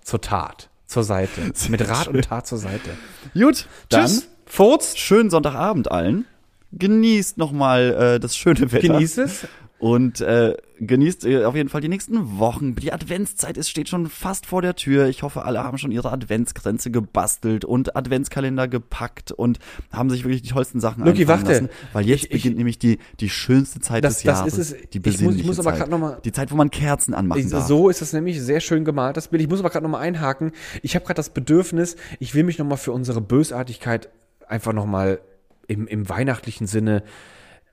[0.01, 1.41] zur Tat, zur Seite.
[1.69, 2.89] Mit Rat und Tat zur Seite.
[3.33, 4.27] Gut, Dann, tschüss.
[4.45, 6.25] Furz, Schönen Sonntagabend allen.
[6.71, 8.87] Genießt nochmal äh, das schöne Wetter.
[8.87, 9.47] genieß es.
[9.77, 12.75] Und äh, genießt äh, auf jeden Fall die nächsten Wochen.
[12.75, 15.07] Die Adventszeit ist, steht schon fast vor der Tür.
[15.07, 19.59] Ich hoffe, alle haben schon ihre Adventsgrenze gebastelt und Adventskalender gepackt und
[19.91, 21.51] haben sich wirklich die tollsten Sachen einfallen warte.
[21.51, 21.69] lassen.
[21.91, 24.57] Weil jetzt Ich- ich- beginnt nämlich die, die schönste Zeit Das- des das Jahres.
[24.57, 24.71] ist es.
[24.71, 25.89] Die Ich muss- ich besinnliche muss aber Zeit.
[25.89, 27.67] noch mal- Die Zeit, wo man Kerzen anmachen Ich, darf.
[27.67, 29.41] so ist das nämlich sehr schön gemalt, das Bild.
[29.43, 30.53] Ich muss aber gerade nochmal einhaken.
[30.83, 34.09] Ich habe gerade das Bedürfnis, ich will mich nochmal für unsere Bösartigkeit
[34.47, 35.19] einfach nochmal
[35.67, 37.03] im, im weihnachtlichen Sinne,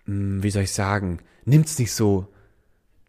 [0.07, 2.27] mh, wie soll ich sagen, nimmt's nicht so,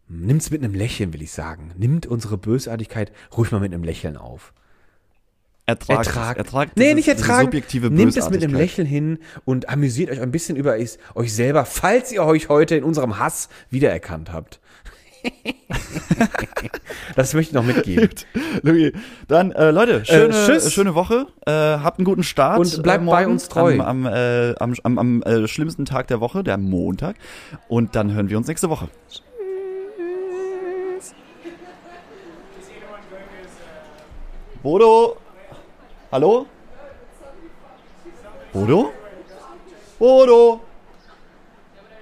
[0.08, 1.72] nimmt's mit einem Lächeln, will ich sagen.
[1.76, 4.52] Nimmt unsere Bösartigkeit ruhig mal mit einem Lächeln auf.
[5.66, 6.38] ertragt, Ertragt.
[6.38, 7.46] ertragt nee, nicht ertragen.
[7.46, 8.54] subjektive Nehmt es mit einem.
[8.54, 10.76] Lächeln hin und amüsiert euch ein bisschen über
[11.14, 14.60] euch selber, falls ihr euch heute in unserem Hass wiedererkannt habt.
[17.16, 18.10] das möchte ich noch mitgeben.
[18.62, 18.92] Luki,
[19.28, 20.72] dann äh, Leute, schöne, tschüss.
[20.72, 23.74] schöne Woche, äh, habt einen guten Start Und bleibt äh, bei uns treu.
[23.74, 27.16] am, am, äh, am, am, am äh, schlimmsten Tag der Woche, der Montag.
[27.68, 28.88] Und dann hören wir uns nächste Woche.
[34.62, 35.16] Bodo,
[36.10, 36.46] hallo?
[38.52, 38.92] Bodo?
[39.98, 40.60] Bodo?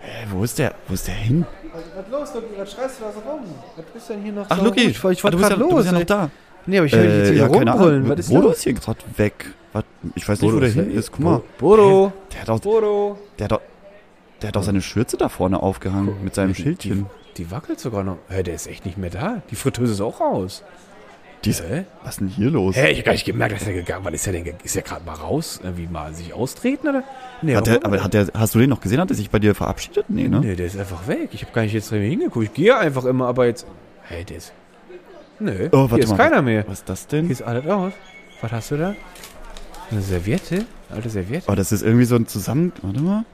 [0.00, 0.74] Hä, wo ist der?
[0.86, 1.46] Wo ist der hin?
[1.72, 2.46] Was los, Luki?
[2.58, 3.40] Was schreist du da so rum?
[3.76, 5.76] Was ist denn hier noch Ach, Luki, Ich, wollte ah, du bist ja, grad du
[5.76, 6.30] bist ja noch da.
[6.66, 7.96] Nee, aber ich höre dich jetzt hier keine rumbrüllen.
[8.04, 8.10] Ahnung.
[8.10, 8.56] Was ist Bodo los?
[8.56, 9.46] ist hier gerade weg.
[9.72, 9.84] Was?
[10.14, 11.10] Ich weiß nicht, wo der hin ist.
[11.12, 11.42] Guck mal.
[11.58, 12.12] Bodo.
[12.32, 13.18] Der hat, doch, Bodo.
[13.38, 13.60] der, hat doch,
[14.42, 17.06] der hat doch seine Schürze da vorne aufgehangen mit seinem Schildchen.
[17.36, 18.18] Die wackelt sogar noch.
[18.28, 19.42] Hä, der ist echt nicht mehr da.
[19.50, 20.62] Die Fritteuse ist auch raus.
[21.44, 21.84] Die ist, Hä?
[22.04, 22.76] was ist denn hier los?
[22.76, 24.12] Hä, ich hab gar nicht gemerkt, dass er gegangen war.
[24.14, 25.58] Ist er denn, ge- ist er gerade mal raus?
[25.62, 27.02] Irgendwie mal sich austreten, oder?
[27.42, 27.80] Nee, Hat warum?
[27.80, 29.00] der, aber hat der, hast du den noch gesehen?
[29.00, 30.04] Hat er sich bei dir verabschiedet?
[30.08, 30.38] Nee, ne?
[30.40, 31.30] Nee, der ist einfach weg.
[31.32, 32.44] Ich habe gar nicht jetzt drin hingeguckt.
[32.46, 33.66] Ich gehe einfach immer, aber jetzt.
[34.02, 34.52] Hey, der ist.
[35.40, 36.16] Nö, Oh, warte hier ist mal.
[36.18, 36.64] keiner mehr.
[36.68, 37.30] Was ist das Hier denn?
[37.30, 37.92] ist alles aus.
[38.40, 38.94] Was hast du da?
[39.90, 40.64] Eine Serviette?
[40.90, 41.50] Alte Serviette?
[41.50, 42.72] Oh, das ist irgendwie so ein Zusammen...
[42.82, 43.24] Warte mal.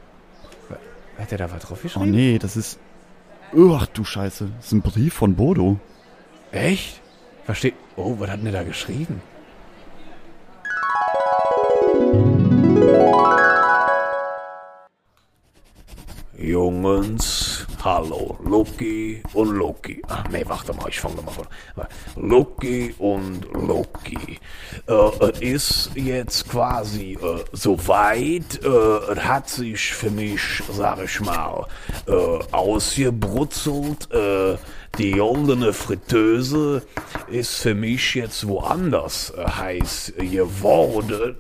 [1.19, 2.11] Hat der da was drauf Oh geschrieben?
[2.11, 2.79] nee, das ist...
[3.55, 4.49] Oh, ach du Scheiße.
[4.57, 5.79] Das ist ein Brief von Bodo.
[6.53, 7.01] Echt?
[7.49, 7.77] Versteht.
[7.97, 9.23] Oh, was hat denn der da geschrieben?
[16.37, 20.03] Jungens, hallo, Loki und Loki.
[20.09, 21.47] Ach nee, warte mal, ich fange mal von.
[22.17, 24.39] Loki und Loki.
[24.87, 28.63] Äh, es ist jetzt quasi äh, soweit.
[28.63, 31.67] Äh, hat sich für mich, sag ich mal,
[32.07, 32.13] äh,
[32.53, 34.13] ausgebrutzelt.
[34.13, 34.59] Äh,
[34.97, 36.83] die goldene Fritteuse
[37.31, 41.37] ist für mich jetzt woanders äh, heiß geworden.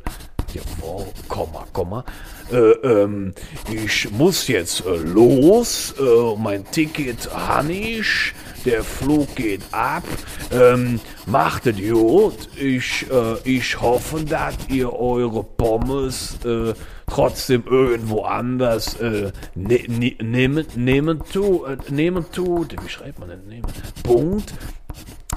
[0.55, 2.05] Jawohl, Komma, Komma.
[2.51, 3.35] Äh, ähm,
[3.71, 5.95] ich muss jetzt äh, los.
[5.99, 8.33] Äh, mein Ticket han ich.
[8.65, 10.05] Der Flug geht ab.
[10.51, 12.49] Ähm, macht es gut.
[12.57, 16.73] Ich, äh, ich hoffe, dass ihr eure Pommes äh,
[17.11, 22.77] trotzdem irgendwo anders äh, ne, ne, nehmen, nehmen tu, äh, nehmen tut.
[22.83, 23.67] Wie schreibt man denn nehmen?
[24.03, 24.53] Punkt.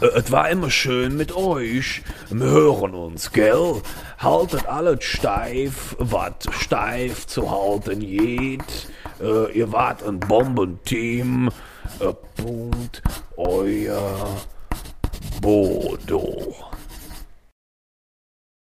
[0.01, 2.03] Äh, Es war immer schön mit euch.
[2.29, 3.81] Wir hören uns, gell?
[4.17, 8.89] Haltet alles steif, was steif zu halten geht.
[9.21, 11.49] Äh, ihr wart ein Bombenteam.
[11.99, 13.01] Äh, Punkt.
[13.37, 14.37] Euer
[15.41, 16.55] Bodo.